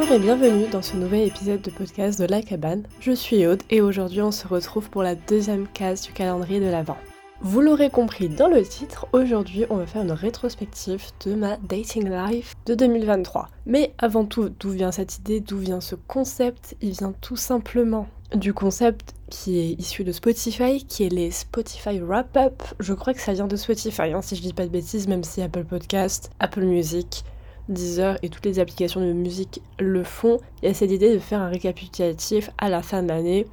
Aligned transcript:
Bonjour 0.00 0.16
et 0.16 0.18
bienvenue 0.18 0.66
dans 0.66 0.80
ce 0.80 0.96
nouvel 0.96 1.28
épisode 1.28 1.60
de 1.60 1.70
podcast 1.70 2.18
de 2.18 2.24
La 2.24 2.40
Cabane. 2.40 2.84
Je 3.00 3.12
suis 3.12 3.46
Aude 3.46 3.62
et 3.68 3.82
aujourd'hui 3.82 4.22
on 4.22 4.30
se 4.30 4.48
retrouve 4.48 4.88
pour 4.88 5.02
la 5.02 5.14
deuxième 5.14 5.68
case 5.68 6.00
du 6.00 6.12
calendrier 6.12 6.58
de 6.58 6.70
l'Avent. 6.70 6.96
Vous 7.42 7.60
l'aurez 7.60 7.90
compris 7.90 8.30
dans 8.30 8.48
le 8.48 8.62
titre, 8.62 9.08
aujourd'hui 9.12 9.66
on 9.68 9.76
va 9.76 9.84
faire 9.84 10.00
une 10.00 10.12
rétrospective 10.12 11.02
de 11.26 11.34
ma 11.34 11.58
dating 11.58 12.08
life 12.08 12.54
de 12.64 12.74
2023. 12.74 13.50
Mais 13.66 13.92
avant 13.98 14.24
tout, 14.24 14.48
d'où 14.48 14.70
vient 14.70 14.90
cette 14.90 15.18
idée, 15.18 15.40
d'où 15.40 15.58
vient 15.58 15.82
ce 15.82 15.96
concept? 15.96 16.76
Il 16.80 16.92
vient 16.92 17.12
tout 17.20 17.36
simplement 17.36 18.08
du 18.34 18.54
concept 18.54 19.12
qui 19.28 19.58
est 19.58 19.78
issu 19.78 20.02
de 20.02 20.12
Spotify, 20.12 20.82
qui 20.82 21.04
est 21.04 21.10
les 21.10 21.30
Spotify 21.30 22.00
Wrap-Up. 22.00 22.62
Je 22.78 22.94
crois 22.94 23.12
que 23.12 23.20
ça 23.20 23.34
vient 23.34 23.48
de 23.48 23.56
Spotify, 23.56 24.14
hein, 24.14 24.22
si 24.22 24.34
je 24.34 24.40
dis 24.40 24.54
pas 24.54 24.64
de 24.64 24.70
bêtises, 24.70 25.08
même 25.08 25.24
si 25.24 25.42
Apple 25.42 25.64
Podcast, 25.64 26.30
Apple 26.40 26.64
Music, 26.64 27.22
Deezer 27.70 28.18
et 28.22 28.28
toutes 28.28 28.44
les 28.44 28.58
applications 28.58 29.00
de 29.00 29.12
musique 29.12 29.62
le 29.78 30.04
font. 30.04 30.38
Il 30.62 30.68
y 30.68 30.70
a 30.70 30.74
cette 30.74 30.90
idée 30.90 31.14
de 31.14 31.18
faire 31.18 31.40
un 31.40 31.48
récapitulatif 31.48 32.50
à 32.58 32.68
la 32.68 32.82
fin 32.82 33.02
de 33.02 33.08
l'année 33.08 33.46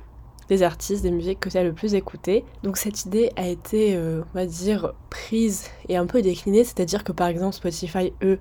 des 0.50 0.64
artistes, 0.64 1.04
des 1.04 1.12
musiques 1.12 1.40
que 1.40 1.50
tu 1.50 1.58
as 1.58 1.64
le 1.64 1.74
plus 1.74 1.94
écoutées. 1.94 2.44
Donc 2.64 2.78
cette 2.78 3.06
idée 3.06 3.32
a 3.36 3.48
été, 3.48 3.96
euh, 3.96 4.22
on 4.34 4.38
va 4.38 4.46
dire, 4.46 4.94
prise 5.10 5.70
et 5.90 5.98
un 5.98 6.06
peu 6.06 6.22
déclinée, 6.22 6.64
c'est-à-dire 6.64 7.04
que 7.04 7.12
par 7.12 7.28
exemple 7.28 7.56
Spotify, 7.56 8.14
eux, 8.24 8.40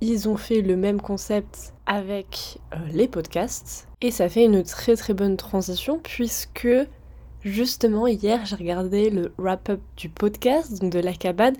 ils 0.00 0.28
ont 0.28 0.36
fait 0.36 0.60
le 0.60 0.76
même 0.76 1.00
concept 1.00 1.72
avec 1.86 2.58
euh, 2.74 2.76
les 2.92 3.08
podcasts 3.08 3.88
et 4.02 4.10
ça 4.10 4.28
fait 4.28 4.44
une 4.44 4.62
très 4.62 4.94
très 4.94 5.14
bonne 5.14 5.38
transition 5.38 5.98
puisque 6.02 6.68
justement 7.42 8.06
hier 8.06 8.44
j'ai 8.44 8.56
regardé 8.56 9.08
le 9.08 9.32
wrap-up 9.38 9.80
du 9.96 10.10
podcast, 10.10 10.80
donc 10.80 10.92
de 10.92 10.98
la 10.98 11.14
cabane, 11.14 11.56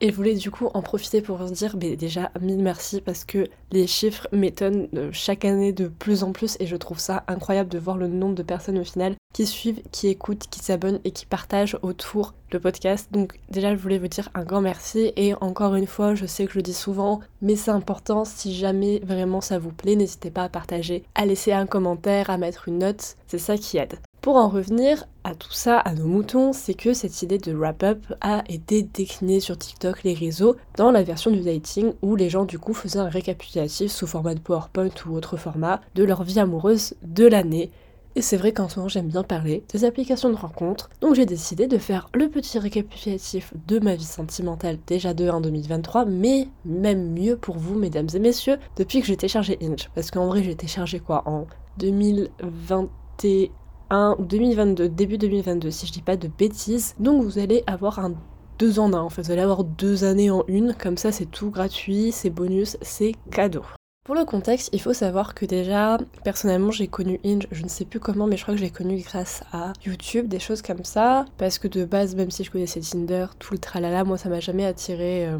et 0.00 0.10
je 0.10 0.14
voulais 0.14 0.34
du 0.34 0.50
coup 0.50 0.68
en 0.72 0.82
profiter 0.82 1.20
pour 1.20 1.46
se 1.46 1.52
dire 1.52 1.76
déjà 1.76 2.30
mille 2.40 2.62
merci 2.62 3.00
parce 3.00 3.24
que 3.24 3.48
les 3.70 3.86
chiffres 3.86 4.26
m'étonnent 4.32 4.88
euh, 4.94 5.10
chaque 5.12 5.44
année 5.44 5.72
de 5.72 5.88
plus 5.88 6.22
en 6.22 6.32
plus 6.32 6.56
et 6.60 6.66
je 6.66 6.76
trouve 6.76 6.98
ça 6.98 7.24
incroyable 7.28 7.68
de 7.68 7.78
voir 7.78 7.96
le 7.96 8.08
nombre 8.08 8.34
de 8.34 8.42
personnes 8.42 8.78
au 8.78 8.84
final 8.84 9.14
qui 9.32 9.46
suivent, 9.46 9.82
qui 9.92 10.08
écoutent, 10.08 10.48
qui 10.50 10.60
s'abonnent 10.60 11.00
et 11.04 11.10
qui 11.10 11.26
partagent 11.26 11.78
autour 11.82 12.34
le 12.52 12.60
podcast. 12.60 13.08
Donc 13.12 13.38
déjà 13.48 13.74
je 13.74 13.80
voulais 13.80 13.98
vous 13.98 14.08
dire 14.08 14.28
un 14.34 14.44
grand 14.44 14.60
merci 14.60 15.12
et 15.16 15.34
encore 15.40 15.74
une 15.76 15.86
fois 15.86 16.14
je 16.14 16.26
sais 16.26 16.46
que 16.46 16.52
je 16.52 16.58
le 16.58 16.62
dis 16.62 16.74
souvent 16.74 17.20
mais 17.42 17.56
c'est 17.56 17.70
important 17.70 18.24
si 18.24 18.54
jamais 18.54 19.00
vraiment 19.00 19.40
ça 19.40 19.58
vous 19.58 19.72
plaît 19.72 19.96
n'hésitez 19.96 20.30
pas 20.30 20.44
à 20.44 20.48
partager, 20.48 21.04
à 21.14 21.26
laisser 21.26 21.52
un 21.52 21.66
commentaire, 21.66 22.30
à 22.30 22.38
mettre 22.38 22.68
une 22.68 22.78
note, 22.78 23.16
c'est 23.28 23.38
ça 23.38 23.56
qui 23.56 23.78
aide. 23.78 23.98
Pour 24.20 24.36
en 24.36 24.48
revenir 24.48 25.06
à 25.24 25.34
tout 25.34 25.52
ça, 25.52 25.78
à 25.78 25.94
nos 25.94 26.06
moutons, 26.06 26.52
c'est 26.52 26.74
que 26.74 26.92
cette 26.92 27.22
idée 27.22 27.38
de 27.38 27.54
wrap-up 27.54 28.04
a 28.20 28.44
été 28.50 28.82
déclinée 28.82 29.40
sur 29.40 29.56
TikTok, 29.56 30.02
les 30.02 30.12
réseaux, 30.12 30.56
dans 30.76 30.90
la 30.90 31.02
version 31.02 31.30
du 31.30 31.40
dating 31.40 31.94
où 32.02 32.16
les 32.16 32.28
gens 32.28 32.44
du 32.44 32.58
coup 32.58 32.74
faisaient 32.74 32.98
un 32.98 33.08
récapitulatif 33.08 33.90
sous 33.90 34.06
format 34.06 34.34
de 34.34 34.40
PowerPoint 34.40 34.90
ou 35.06 35.16
autre 35.16 35.38
format 35.38 35.80
de 35.94 36.04
leur 36.04 36.22
vie 36.22 36.38
amoureuse 36.38 36.94
de 37.02 37.26
l'année. 37.26 37.70
Et 38.16 38.22
c'est 38.22 38.36
vrai 38.36 38.50
qu'en 38.52 38.68
ce 38.68 38.78
moment 38.78 38.88
j'aime 38.88 39.06
bien 39.06 39.22
parler 39.22 39.62
des 39.72 39.84
applications 39.84 40.30
de 40.30 40.36
rencontres, 40.36 40.90
donc 41.00 41.14
j'ai 41.14 41.26
décidé 41.26 41.68
de 41.68 41.78
faire 41.78 42.08
le 42.12 42.28
petit 42.28 42.58
récapitulatif 42.58 43.54
de 43.68 43.78
ma 43.78 43.94
vie 43.94 44.02
sentimentale 44.04 44.78
déjà 44.86 45.14
de 45.14 45.28
1 45.28 45.42
2023, 45.42 46.06
mais 46.06 46.48
même 46.64 47.12
mieux 47.12 47.36
pour 47.36 47.56
vous 47.56 47.78
mesdames 47.78 48.08
et 48.12 48.18
messieurs, 48.18 48.58
depuis 48.76 49.00
que 49.00 49.06
j'ai 49.06 49.16
téléchargé 49.16 49.58
Inch. 49.62 49.88
Parce 49.94 50.10
qu'en 50.10 50.26
vrai 50.26 50.42
j'ai 50.42 50.56
téléchargé 50.56 50.98
quoi 50.98 51.22
en 51.26 51.46
2021 51.78 54.16
ou 54.18 54.24
2022, 54.24 54.88
début 54.88 55.18
2022, 55.18 55.70
si 55.70 55.86
je 55.86 55.92
dis 55.92 56.02
pas 56.02 56.16
de 56.16 56.26
bêtises. 56.26 56.96
Donc 56.98 57.22
vous 57.22 57.38
allez 57.38 57.62
avoir 57.68 58.00
un 58.00 58.14
deux 58.58 58.80
en 58.80 58.92
un 58.92 59.00
en 59.00 59.08
fait, 59.08 59.22
vous 59.22 59.30
allez 59.30 59.40
avoir 59.40 59.62
deux 59.62 60.02
années 60.02 60.30
en 60.30 60.42
une, 60.48 60.74
comme 60.74 60.96
ça 60.96 61.12
c'est 61.12 61.30
tout 61.30 61.50
gratuit, 61.50 62.10
c'est 62.10 62.30
bonus, 62.30 62.76
c'est 62.82 63.12
cadeau. 63.30 63.62
Pour 64.04 64.14
le 64.14 64.24
contexte, 64.24 64.70
il 64.72 64.80
faut 64.80 64.94
savoir 64.94 65.34
que 65.34 65.44
déjà, 65.44 65.98
personnellement, 66.24 66.70
j'ai 66.70 66.88
connu 66.88 67.20
Inge, 67.22 67.46
je 67.52 67.62
ne 67.62 67.68
sais 67.68 67.84
plus 67.84 68.00
comment, 68.00 68.26
mais 68.26 68.38
je 68.38 68.42
crois 68.42 68.54
que 68.54 68.60
j'ai 68.60 68.70
connu 68.70 68.96
grâce 68.96 69.42
à 69.52 69.74
YouTube, 69.84 70.26
des 70.26 70.38
choses 70.38 70.62
comme 70.62 70.84
ça. 70.84 71.26
Parce 71.36 71.58
que 71.58 71.68
de 71.68 71.84
base, 71.84 72.16
même 72.16 72.30
si 72.30 72.42
je 72.42 72.50
connaissais 72.50 72.80
Tinder, 72.80 73.26
tout 73.38 73.52
le 73.52 73.58
tralala, 73.58 74.04
moi 74.04 74.16
ça 74.16 74.30
m'a 74.30 74.40
jamais 74.40 74.64
attiré 74.64 75.26
euh, 75.26 75.38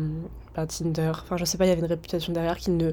Tinder. 0.67 1.13
Enfin, 1.23 1.39
je 1.39 1.47
sais 1.47 1.57
pas, 1.57 1.65
il 1.65 1.69
y 1.69 1.73
avait 1.73 1.81
une 1.81 1.87
réputation 1.87 2.35
derrière 2.35 2.59
qui 2.59 2.71
ne 2.71 2.93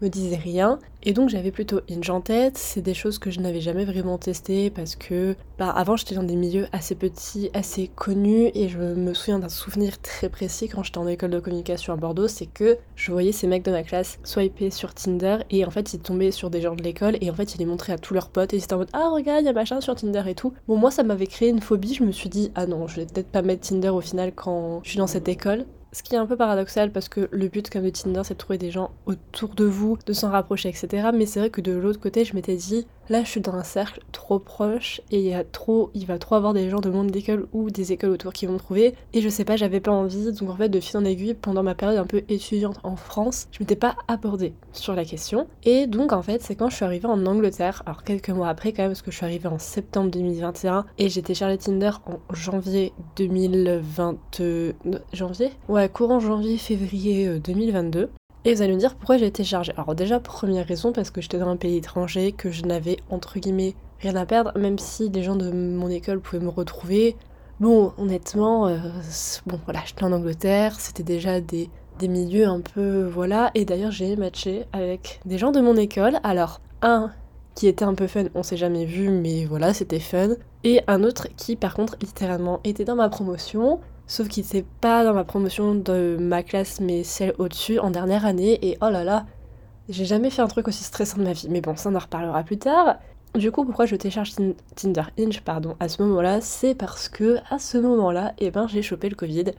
me 0.00 0.08
disait 0.08 0.36
rien. 0.36 0.78
Et 1.02 1.12
donc 1.12 1.28
j'avais 1.28 1.52
plutôt 1.52 1.80
Inge 1.88 2.10
en 2.10 2.20
tête. 2.20 2.58
C'est 2.58 2.82
des 2.82 2.94
choses 2.94 3.18
que 3.18 3.30
je 3.30 3.40
n'avais 3.40 3.60
jamais 3.60 3.84
vraiment 3.84 4.18
testées 4.18 4.70
parce 4.70 4.96
que 4.96 5.36
bah, 5.58 5.70
avant 5.70 5.96
j'étais 5.96 6.16
dans 6.16 6.24
des 6.24 6.34
milieux 6.34 6.66
assez 6.72 6.94
petits, 6.94 7.50
assez 7.54 7.88
connus. 7.88 8.50
Et 8.54 8.68
je 8.68 8.78
me 8.78 9.14
souviens 9.14 9.38
d'un 9.38 9.48
souvenir 9.48 10.00
très 10.00 10.28
précis 10.28 10.68
quand 10.68 10.82
j'étais 10.82 10.98
en 10.98 11.06
école 11.06 11.30
de 11.30 11.38
communication 11.38 11.92
à 11.92 11.96
Bordeaux, 11.96 12.28
c'est 12.28 12.46
que 12.46 12.76
je 12.96 13.12
voyais 13.12 13.32
ces 13.32 13.46
mecs 13.46 13.64
de 13.64 13.70
ma 13.70 13.84
classe 13.84 14.18
swiper 14.24 14.70
sur 14.70 14.94
Tinder. 14.94 15.38
Et 15.50 15.64
en 15.64 15.70
fait 15.70 15.94
ils 15.94 16.00
tombaient 16.00 16.32
sur 16.32 16.50
des 16.50 16.60
gens 16.60 16.74
de 16.74 16.82
l'école. 16.82 17.16
Et 17.20 17.30
en 17.30 17.34
fait 17.34 17.54
ils 17.54 17.58
les 17.58 17.66
montraient 17.66 17.92
à 17.92 17.98
tous 17.98 18.14
leurs 18.14 18.30
potes. 18.30 18.52
Et 18.52 18.56
ils 18.56 18.64
étaient 18.64 18.74
en 18.74 18.78
mode 18.78 18.90
ah 18.92 19.10
regarde 19.12 19.42
il 19.42 19.46
y 19.46 19.50
a 19.50 19.52
machin 19.52 19.80
sur 19.80 19.94
Tinder 19.94 20.24
et 20.26 20.34
tout. 20.34 20.52
Bon 20.66 20.76
moi 20.76 20.90
ça 20.90 21.04
m'avait 21.04 21.28
créé 21.28 21.50
une 21.50 21.60
phobie, 21.60 21.94
je 21.94 22.02
me 22.02 22.12
suis 22.12 22.28
dit 22.28 22.50
ah 22.56 22.66
non 22.66 22.88
je 22.88 22.96
vais 22.96 23.06
peut-être 23.06 23.30
pas 23.30 23.42
mettre 23.42 23.68
Tinder 23.68 23.90
au 23.90 24.00
final 24.00 24.32
quand 24.34 24.80
je 24.82 24.90
suis 24.90 24.98
dans 24.98 25.06
cette 25.06 25.28
école 25.28 25.66
ce 25.96 26.02
qui 26.02 26.14
est 26.14 26.18
un 26.18 26.26
peu 26.26 26.36
paradoxal 26.36 26.92
parce 26.92 27.08
que 27.08 27.26
le 27.32 27.48
but 27.48 27.70
comme 27.70 27.82
de 27.82 27.88
Tinder 27.88 28.20
c'est 28.22 28.34
de 28.34 28.38
trouver 28.38 28.58
des 28.58 28.70
gens 28.70 28.90
autour 29.06 29.54
de 29.54 29.64
vous, 29.64 29.96
de 30.04 30.12
s'en 30.12 30.30
rapprocher, 30.30 30.68
etc. 30.68 31.08
Mais 31.14 31.24
c'est 31.24 31.40
vrai 31.40 31.48
que 31.48 31.62
de 31.62 31.72
l'autre 31.72 31.98
côté 31.98 32.26
je 32.26 32.34
m'étais 32.34 32.54
dit 32.54 32.86
là 33.08 33.22
je 33.24 33.28
suis 33.28 33.40
dans 33.40 33.54
un 33.54 33.64
cercle 33.64 34.00
trop 34.12 34.38
proche 34.38 35.00
et 35.10 35.18
il 35.18 35.26
y 35.26 35.34
a 35.34 35.44
trop, 35.44 35.90
il 35.94 36.06
va 36.06 36.18
trop 36.18 36.34
avoir 36.34 36.52
des 36.52 36.70
gens 36.70 36.80
de 36.80 36.90
monde 36.90 37.10
d'école 37.10 37.46
ou 37.52 37.70
des 37.70 37.92
écoles 37.92 38.10
autour 38.10 38.32
qui 38.32 38.46
vont 38.46 38.56
trouver. 38.56 38.94
Et 39.12 39.20
je 39.20 39.28
sais 39.28 39.44
pas 39.44 39.56
j'avais 39.56 39.80
pas 39.80 39.90
envie 39.90 40.32
donc 40.32 40.50
en 40.50 40.56
fait 40.56 40.68
de 40.68 40.80
fil 40.80 40.96
en 40.96 41.04
aiguille 41.04 41.34
pendant 41.34 41.62
ma 41.62 41.74
période 41.74 41.98
un 41.98 42.06
peu 42.06 42.22
étudiante 42.28 42.78
en 42.82 42.96
France 42.96 43.48
je 43.52 43.58
m'étais 43.60 43.76
pas 43.76 43.96
abordée 44.08 44.54
sur 44.72 44.94
la 44.94 45.04
question. 45.04 45.46
Et 45.64 45.86
donc 45.86 46.12
en 46.12 46.22
fait 46.22 46.42
c'est 46.42 46.54
quand 46.54 46.70
je 46.70 46.76
suis 46.76 46.84
arrivée 46.84 47.06
en 47.06 47.24
Angleterre 47.26 47.82
alors 47.86 48.02
quelques 48.02 48.30
mois 48.30 48.48
après 48.48 48.72
quand 48.72 48.82
même 48.82 48.92
parce 48.92 49.02
que 49.02 49.10
je 49.10 49.16
suis 49.16 49.26
arrivée 49.26 49.48
en 49.48 49.58
septembre 49.58 50.10
2021 50.10 50.86
et 50.98 51.08
j'étais 51.08 51.34
chargée 51.34 51.58
Tinder 51.58 51.92
en 52.06 52.34
janvier 52.34 52.92
2020 53.16 54.16
janvier? 55.12 55.50
Ouais 55.68 55.88
courant 55.88 56.20
janvier-février 56.20 57.38
2022. 57.38 58.10
Et 58.46 58.54
vous 58.54 58.62
allez 58.62 58.74
me 58.74 58.78
dire 58.78 58.94
pourquoi 58.94 59.18
j'ai 59.18 59.26
été 59.26 59.42
chargée. 59.42 59.72
Alors 59.76 59.96
déjà, 59.96 60.20
première 60.20 60.64
raison, 60.64 60.92
parce 60.92 61.10
que 61.10 61.20
j'étais 61.20 61.40
dans 61.40 61.48
un 61.48 61.56
pays 61.56 61.78
étranger, 61.78 62.30
que 62.30 62.52
je 62.52 62.62
n'avais 62.62 62.98
entre 63.10 63.40
guillemets 63.40 63.74
rien 63.98 64.14
à 64.14 64.24
perdre, 64.24 64.56
même 64.56 64.78
si 64.78 65.08
les 65.08 65.24
gens 65.24 65.34
de 65.34 65.50
mon 65.50 65.88
école 65.88 66.20
pouvaient 66.20 66.44
me 66.44 66.48
retrouver. 66.48 67.16
Bon, 67.58 67.92
honnêtement, 67.98 68.68
euh, 68.68 68.76
bon 69.46 69.58
voilà, 69.64 69.80
j'étais 69.84 70.04
en 70.04 70.12
Angleterre, 70.12 70.78
c'était 70.78 71.02
déjà 71.02 71.40
des, 71.40 71.68
des 71.98 72.06
milieux 72.06 72.46
un 72.46 72.60
peu, 72.60 73.08
voilà, 73.12 73.50
et 73.56 73.64
d'ailleurs 73.64 73.90
j'ai 73.90 74.14
matché 74.14 74.66
avec 74.72 75.18
des 75.24 75.38
gens 75.38 75.50
de 75.50 75.60
mon 75.60 75.74
école. 75.74 76.20
Alors, 76.22 76.60
un 76.82 77.10
qui 77.56 77.66
était 77.66 77.84
un 77.84 77.94
peu 77.94 78.06
fun, 78.06 78.26
on 78.36 78.44
s'est 78.44 78.56
jamais 78.56 78.84
vu, 78.84 79.08
mais 79.10 79.44
voilà, 79.44 79.74
c'était 79.74 79.98
fun. 79.98 80.34
Et 80.62 80.82
un 80.86 81.02
autre 81.02 81.26
qui, 81.36 81.56
par 81.56 81.74
contre, 81.74 81.96
littéralement 82.00 82.60
était 82.62 82.84
dans 82.84 82.94
ma 82.94 83.08
promotion, 83.08 83.80
Sauf 84.06 84.28
qu'il 84.28 84.44
n'était 84.44 84.64
pas 84.80 85.04
dans 85.04 85.14
ma 85.14 85.24
promotion 85.24 85.74
de 85.74 86.16
ma 86.20 86.42
classe, 86.42 86.80
mais 86.80 87.02
celle 87.02 87.34
au-dessus 87.38 87.78
en 87.78 87.90
dernière 87.90 88.24
année. 88.24 88.58
Et 88.62 88.78
oh 88.80 88.88
là 88.88 89.02
là, 89.02 89.26
j'ai 89.88 90.04
jamais 90.04 90.30
fait 90.30 90.42
un 90.42 90.48
truc 90.48 90.68
aussi 90.68 90.84
stressant 90.84 91.18
de 91.18 91.24
ma 91.24 91.32
vie. 91.32 91.48
Mais 91.50 91.60
bon, 91.60 91.76
ça 91.76 91.90
on 91.90 91.94
en 91.94 91.98
reparlera 91.98 92.42
plus 92.44 92.58
tard. 92.58 92.96
Du 93.34 93.50
coup, 93.50 93.64
pourquoi 93.64 93.84
je 93.84 93.96
télécharge 93.96 94.32
Tinder 94.76 95.02
Inch 95.18 95.40
pardon, 95.40 95.76
à 95.80 95.88
ce 95.88 96.02
moment-là 96.02 96.40
C'est 96.40 96.74
parce 96.74 97.08
que 97.08 97.36
à 97.50 97.58
ce 97.58 97.78
moment-là, 97.78 98.32
eh 98.38 98.50
ben, 98.50 98.66
j'ai 98.66 98.80
chopé 98.80 99.08
le 99.08 99.16
Covid. 99.16 99.52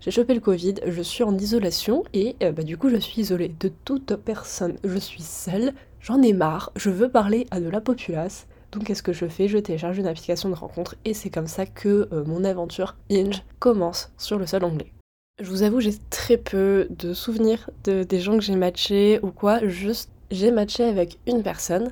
J'ai 0.00 0.10
chopé 0.10 0.34
le 0.34 0.40
Covid, 0.40 0.74
je 0.84 1.00
suis 1.00 1.22
en 1.22 1.38
isolation 1.38 2.02
et 2.12 2.34
euh, 2.42 2.50
bah, 2.50 2.64
du 2.64 2.76
coup 2.76 2.88
je 2.88 2.96
suis 2.96 3.20
isolée 3.20 3.54
de 3.60 3.70
toute 3.84 4.16
personne. 4.16 4.76
Je 4.82 4.98
suis 4.98 5.22
seule, 5.22 5.72
j'en 6.00 6.20
ai 6.22 6.32
marre, 6.32 6.72
je 6.74 6.90
veux 6.90 7.08
parler 7.08 7.46
à 7.52 7.60
de 7.60 7.68
la 7.68 7.80
populace. 7.80 8.48
Donc 8.72 8.84
qu'est-ce 8.84 9.02
que 9.02 9.12
je 9.12 9.26
fais? 9.26 9.48
Je 9.48 9.58
télécharge 9.58 9.98
une 9.98 10.06
application 10.06 10.48
de 10.48 10.54
rencontre 10.54 10.96
et 11.04 11.12
c'est 11.12 11.30
comme 11.30 11.46
ça 11.46 11.66
que 11.66 12.08
euh, 12.12 12.24
mon 12.24 12.42
aventure 12.42 12.96
Inge 13.10 13.42
commence 13.58 14.10
sur 14.16 14.38
le 14.38 14.46
sol 14.46 14.64
anglais. 14.64 14.92
Je 15.40 15.50
vous 15.50 15.62
avoue, 15.62 15.80
j'ai 15.80 15.94
très 16.10 16.36
peu 16.36 16.86
de 16.90 17.14
souvenirs 17.14 17.68
de, 17.84 18.02
des 18.02 18.20
gens 18.20 18.36
que 18.36 18.44
j'ai 18.44 18.56
matchés 18.56 19.20
ou 19.22 19.30
quoi, 19.30 19.66
juste 19.66 20.10
j'ai 20.30 20.50
matché 20.50 20.84
avec 20.84 21.18
une 21.26 21.42
personne. 21.42 21.90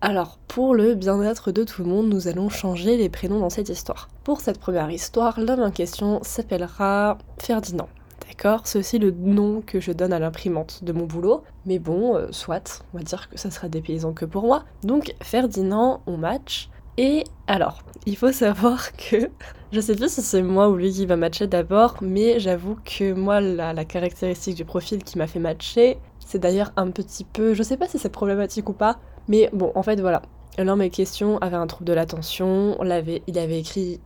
Alors, 0.00 0.38
pour 0.48 0.74
le 0.74 0.94
bien-être 0.94 1.52
de 1.52 1.64
tout 1.64 1.82
le 1.82 1.88
monde, 1.88 2.08
nous 2.08 2.26
allons 2.26 2.48
changer 2.48 2.96
les 2.96 3.08
prénoms 3.08 3.40
dans 3.40 3.50
cette 3.50 3.68
histoire. 3.68 4.08
Pour 4.24 4.40
cette 4.40 4.58
première 4.58 4.90
histoire, 4.90 5.38
l'homme 5.40 5.60
en 5.60 5.70
question 5.70 6.20
s'appellera 6.22 7.18
Ferdinand. 7.38 7.88
D'accord 8.30 8.60
C'est 8.64 8.78
aussi 8.78 9.00
le 9.00 9.10
nom 9.10 9.60
que 9.60 9.80
je 9.80 9.90
donne 9.90 10.12
à 10.12 10.20
l'imprimante 10.20 10.84
de 10.84 10.92
mon 10.92 11.04
boulot. 11.04 11.42
Mais 11.66 11.80
bon, 11.80 12.14
euh, 12.14 12.28
soit, 12.30 12.84
on 12.94 12.98
va 12.98 13.02
dire 13.02 13.28
que 13.28 13.36
ça 13.36 13.50
sera 13.50 13.68
des 13.68 13.80
paysans 13.80 14.12
que 14.12 14.24
pour 14.24 14.44
moi. 14.44 14.62
Donc 14.84 15.14
Ferdinand, 15.20 16.00
on 16.06 16.16
match. 16.16 16.70
Et 16.96 17.24
alors, 17.48 17.82
il 18.06 18.16
faut 18.16 18.30
savoir 18.30 18.92
que 18.96 19.30
je 19.72 19.80
sais 19.80 19.96
plus 19.96 20.12
si 20.12 20.22
c'est 20.22 20.42
moi 20.42 20.68
ou 20.68 20.76
lui 20.76 20.92
qui 20.92 21.06
va 21.06 21.16
matcher 21.16 21.48
d'abord, 21.48 21.96
mais 22.02 22.38
j'avoue 22.38 22.76
que 22.84 23.12
moi, 23.12 23.40
la, 23.40 23.84
caractéristique 23.84 24.54
du 24.54 24.64
profil 24.64 25.02
qui 25.02 25.18
m'a 25.18 25.26
fait 25.26 25.40
matcher, 25.40 25.98
c'est 26.24 26.38
d'ailleurs 26.38 26.72
un 26.76 26.92
petit 26.92 27.24
peu, 27.24 27.54
je 27.54 27.64
sais 27.64 27.76
pas 27.76 27.88
si 27.88 27.98
c'est 27.98 28.10
problématique 28.10 28.68
ou 28.68 28.74
pas, 28.74 29.00
mais 29.26 29.50
bon, 29.52 29.72
en 29.74 29.82
fait, 29.82 30.00
voilà. 30.00 30.22
L'homme 30.56 30.82
en 30.82 30.88
question 30.88 31.38
avait 31.38 31.56
un 31.56 31.66
trouble 31.66 31.86
de 31.86 31.94
l'attention, 31.94 32.78
il 33.26 33.38
avait 33.38 33.58
écrit 33.58 34.00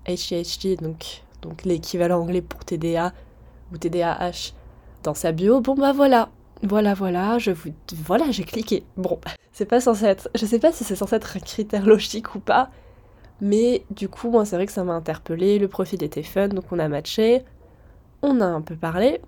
donc, 0.81 1.25
donc 1.43 1.65
l'équivalent 1.65 2.21
anglais 2.21 2.43
pour 2.43 2.65
TDA, 2.65 3.12
TDAH 3.79 4.53
dans 5.03 5.15
sa 5.15 5.32
bio, 5.32 5.61
bon 5.61 5.75
bah 5.75 5.93
voilà, 5.93 6.31
voilà, 6.62 6.94
voilà, 6.94 7.38
je 7.38 7.50
vous. 7.50 7.71
Voilà, 8.05 8.31
j'ai 8.31 8.44
cliqué. 8.44 8.85
Bon, 8.97 9.19
c'est 9.53 9.67
pas 9.67 9.81
censé 9.81 10.06
être. 10.06 10.29
Je 10.35 10.47
sais 10.47 10.59
pas 10.59 10.73
si 10.73 10.85
c'est 10.85 10.97
censé 10.97 11.17
être 11.17 11.37
un 11.37 11.41
critère 11.41 11.85
logique 11.87 12.35
ou 12.35 12.41
pas, 12.41 12.71
mais 13.41 13.85
du 13.91 14.09
coup, 14.09 14.31
moi, 14.31 14.44
c'est 14.44 14.56
vrai 14.56 14.67
que 14.67 14.73
ça 14.73 14.85
m'a 14.85 14.94
interpellé. 14.94 15.59
Le 15.59 15.69
profil 15.69 16.03
était 16.03 16.23
fun, 16.23 16.49
donc 16.49 16.65
on 16.71 16.79
a 16.79 16.88
matché. 16.88 17.43
On 18.23 18.41
a 18.41 18.47
un 18.47 18.62
peu 18.62 18.76
parlé. 18.76 19.21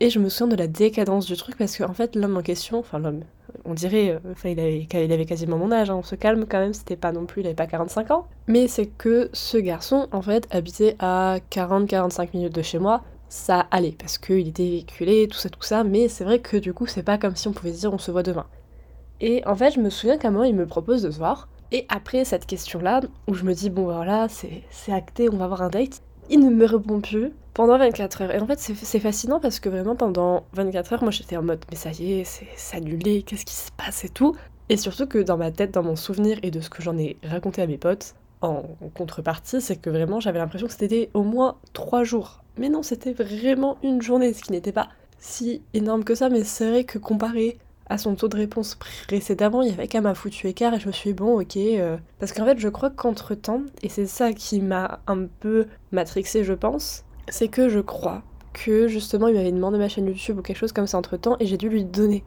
Et 0.00 0.10
je 0.10 0.18
me 0.18 0.28
souviens 0.28 0.48
de 0.48 0.56
la 0.56 0.66
décadence 0.66 1.26
du 1.26 1.36
truc 1.36 1.56
parce 1.56 1.78
qu'en 1.78 1.88
en 1.88 1.94
fait, 1.94 2.16
l'homme 2.16 2.36
en 2.36 2.42
question, 2.42 2.80
enfin, 2.80 2.98
l'homme, 2.98 3.20
on 3.64 3.74
dirait, 3.74 4.10
euh, 4.10 4.32
enfin, 4.32 4.50
il 4.50 4.58
avait, 4.58 4.86
il 4.92 5.12
avait 5.12 5.24
quasiment 5.24 5.56
mon 5.56 5.70
âge, 5.70 5.88
hein, 5.88 5.94
on 5.94 6.02
se 6.02 6.16
calme 6.16 6.46
quand 6.46 6.58
même, 6.58 6.74
c'était 6.74 6.96
pas 6.96 7.12
non 7.12 7.26
plus, 7.26 7.42
il 7.42 7.46
avait 7.46 7.54
pas 7.54 7.68
45 7.68 8.10
ans. 8.10 8.26
Mais 8.48 8.66
c'est 8.66 8.86
que 8.86 9.30
ce 9.32 9.56
garçon, 9.56 10.08
en 10.10 10.20
fait, 10.20 10.48
habitait 10.50 10.96
à 10.98 11.38
40-45 11.50 12.30
minutes 12.34 12.54
de 12.54 12.62
chez 12.62 12.80
moi 12.80 13.02
ça 13.34 13.66
allait 13.72 13.96
parce 13.98 14.16
qu'il 14.16 14.46
était 14.46 14.62
véhiculé, 14.62 15.26
tout 15.26 15.36
ça, 15.36 15.50
tout 15.50 15.60
ça, 15.60 15.82
mais 15.82 16.06
c'est 16.06 16.22
vrai 16.22 16.38
que 16.38 16.56
du 16.56 16.72
coup, 16.72 16.86
c'est 16.86 17.02
pas 17.02 17.18
comme 17.18 17.34
si 17.34 17.48
on 17.48 17.52
pouvait 17.52 17.72
dire 17.72 17.92
on 17.92 17.98
se 17.98 18.12
voit 18.12 18.22
demain. 18.22 18.46
Et 19.20 19.42
en 19.44 19.56
fait, 19.56 19.72
je 19.72 19.80
me 19.80 19.90
souviens 19.90 20.18
qu'à 20.18 20.28
un 20.28 20.30
moment, 20.30 20.44
il 20.44 20.54
me 20.54 20.66
propose 20.66 21.02
de 21.02 21.10
se 21.10 21.18
voir. 21.18 21.48
Et 21.72 21.84
après 21.88 22.24
cette 22.24 22.46
question-là, 22.46 23.00
où 23.26 23.34
je 23.34 23.42
me 23.42 23.52
dis, 23.52 23.70
bon 23.70 23.86
voilà, 23.86 24.28
c'est 24.28 24.92
acté, 24.92 25.28
on 25.28 25.36
va 25.36 25.46
avoir 25.46 25.62
un 25.62 25.68
date, 25.68 26.00
il 26.30 26.38
ne 26.38 26.48
me 26.48 26.64
répond 26.64 27.00
plus 27.00 27.32
pendant 27.54 27.76
24 27.76 28.22
heures. 28.22 28.30
Et 28.30 28.38
en 28.38 28.46
fait, 28.46 28.60
c'est 28.60 29.00
fascinant 29.00 29.40
parce 29.40 29.58
que 29.58 29.68
vraiment, 29.68 29.96
pendant 29.96 30.44
24 30.52 30.92
heures, 30.92 31.02
moi 31.02 31.10
j'étais 31.10 31.36
en 31.36 31.42
mode, 31.42 31.64
mais 31.70 31.76
ça 31.76 31.90
y 31.90 32.20
est, 32.20 32.24
c'est 32.24 32.76
annulé, 32.76 33.22
qu'est-ce 33.22 33.44
qui 33.44 33.54
se 33.54 33.72
passe 33.72 34.04
et 34.04 34.10
tout. 34.10 34.36
Et 34.68 34.76
surtout 34.76 35.08
que 35.08 35.18
dans 35.18 35.36
ma 35.36 35.50
tête, 35.50 35.72
dans 35.72 35.82
mon 35.82 35.96
souvenir 35.96 36.38
et 36.44 36.52
de 36.52 36.60
ce 36.60 36.70
que 36.70 36.82
j'en 36.82 36.96
ai 36.96 37.16
raconté 37.24 37.62
à 37.62 37.66
mes 37.66 37.78
potes, 37.78 38.14
en 38.42 38.62
contrepartie, 38.94 39.60
c'est 39.60 39.76
que 39.76 39.90
vraiment 39.90 40.20
j'avais 40.20 40.38
l'impression 40.38 40.68
que 40.68 40.72
c'était 40.72 41.10
au 41.14 41.24
moins 41.24 41.56
3 41.72 42.04
jours 42.04 42.43
mais 42.56 42.68
non, 42.68 42.82
c'était 42.82 43.12
vraiment 43.12 43.78
une 43.82 44.02
journée, 44.02 44.32
ce 44.32 44.42
qui 44.42 44.52
n'était 44.52 44.72
pas 44.72 44.88
si 45.18 45.62
énorme 45.72 46.04
que 46.04 46.14
ça, 46.14 46.28
mais 46.28 46.44
c'est 46.44 46.68
vrai 46.68 46.84
que 46.84 46.98
comparé 46.98 47.58
à 47.86 47.98
son 47.98 48.14
taux 48.14 48.28
de 48.28 48.36
réponse 48.36 48.76
précédemment, 49.06 49.62
il 49.62 49.70
y 49.70 49.72
avait 49.72 49.88
quand 49.88 49.98
même 49.98 50.06
un 50.06 50.14
foutu 50.14 50.46
écart 50.48 50.74
et 50.74 50.80
je 50.80 50.86
me 50.86 50.92
suis 50.92 51.10
dit, 51.10 51.14
bon, 51.14 51.40
ok. 51.40 51.56
Euh, 51.56 51.96
parce 52.18 52.32
qu'en 52.32 52.44
fait, 52.44 52.58
je 52.58 52.68
crois 52.68 52.90
qu'entre 52.90 53.34
temps, 53.34 53.62
et 53.82 53.88
c'est 53.88 54.06
ça 54.06 54.32
qui 54.32 54.60
m'a 54.60 55.00
un 55.06 55.26
peu 55.40 55.66
matrixé, 55.92 56.44
je 56.44 56.54
pense, 56.54 57.04
c'est 57.28 57.48
que 57.48 57.68
je 57.68 57.80
crois 57.80 58.22
que 58.52 58.86
justement 58.86 59.28
il 59.28 59.34
m'avait 59.34 59.50
demandé 59.50 59.78
ma 59.78 59.88
chaîne 59.88 60.06
YouTube 60.06 60.38
ou 60.38 60.42
quelque 60.42 60.56
chose 60.56 60.72
comme 60.72 60.86
ça 60.86 60.96
entre 60.96 61.16
temps 61.16 61.36
et 61.40 61.46
j'ai 61.46 61.56
dû 61.56 61.68
lui 61.68 61.84
donner. 61.84 62.24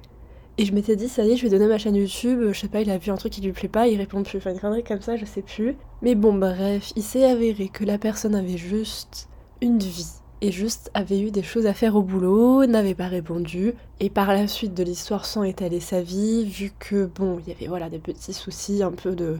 Et 0.59 0.65
je 0.65 0.73
m'étais 0.73 0.95
dit, 0.95 1.07
ça 1.07 1.23
y 1.23 1.31
est, 1.31 1.37
je 1.37 1.43
vais 1.43 1.49
donner 1.49 1.67
ma 1.67 1.77
chaîne 1.77 1.95
YouTube, 1.95 2.51
je 2.51 2.59
sais 2.59 2.67
pas, 2.67 2.81
il 2.81 2.89
a 2.89 2.97
vu 2.97 3.11
un 3.11 3.15
truc 3.15 3.31
qui 3.31 3.41
lui 3.41 3.51
plaît 3.51 3.69
pas, 3.69 3.87
il 3.87 3.97
répond 3.97 4.23
plus, 4.23 4.39
enfin 4.39 4.55
connerie 4.57 4.83
comme 4.83 5.01
ça, 5.01 5.15
je 5.15 5.25
sais 5.25 5.43
plus. 5.43 5.75
Mais 6.01 6.15
bon, 6.15 6.33
bref, 6.33 6.91
il 6.95 7.03
s'est 7.03 7.23
avéré 7.23 7.69
que 7.69 7.83
la 7.83 7.99
personne 7.99 8.33
avait 8.33 8.57
juste 8.57 9.29
une 9.61 9.79
vie 9.79 10.17
et 10.41 10.51
juste 10.51 10.91
avait 10.93 11.19
eu 11.19 11.31
des 11.31 11.41
choses 11.41 11.65
à 11.65 11.73
faire 11.73 11.95
au 11.95 12.01
boulot, 12.01 12.65
n'avait 12.65 12.93
pas 12.93 13.07
répondu, 13.07 13.73
et 13.99 14.09
par 14.09 14.27
la 14.27 14.47
suite 14.47 14.73
de 14.73 14.83
l'histoire 14.83 15.25
sans 15.25 15.43
étaler 15.43 15.79
sa 15.79 16.01
vie, 16.01 16.45
vu 16.45 16.71
que 16.77 17.05
bon, 17.05 17.39
il 17.39 17.51
y 17.51 17.55
avait 17.55 17.67
voilà 17.67 17.89
des 17.89 17.99
petits 17.99 18.33
soucis 18.33 18.83
un 18.83 18.91
peu 18.91 19.15
de. 19.15 19.39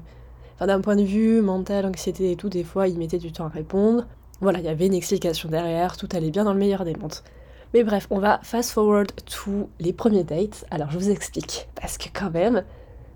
Enfin, 0.56 0.66
d'un 0.66 0.82
point 0.82 0.96
de 0.96 1.04
vue 1.04 1.42
mental, 1.42 1.86
anxiété 1.86 2.32
et 2.32 2.36
tout, 2.36 2.50
des 2.50 2.64
fois 2.64 2.88
il 2.88 2.98
mettait 2.98 3.20
du 3.20 3.32
temps 3.32 3.46
à 3.46 3.50
répondre. 3.50 4.08
Voilà, 4.42 4.60
il 4.60 4.66
y 4.66 4.70
avait 4.70 4.88
une 4.88 4.94
explication 4.94 5.50
derrière, 5.50 5.98
tout 5.98 6.10
allait 6.14 6.32
bien 6.32 6.46
dans 6.46 6.54
le 6.54 6.60
meilleur 6.60 6.84
des 6.84 6.96
mondes. 6.96 7.14
Mais 7.74 7.84
bref, 7.84 8.08
on 8.10 8.20
va 8.20 8.40
fast 8.44 8.72
forward 8.72 9.12
to 9.26 9.70
les 9.80 9.94
premiers 9.94 10.24
dates. 10.24 10.66
Alors 10.72 10.90
je 10.90 10.98
vous 10.98 11.10
explique, 11.12 11.68
parce 11.76 11.98
que 12.00 12.10
quand 12.12 12.32
même, 12.32 12.64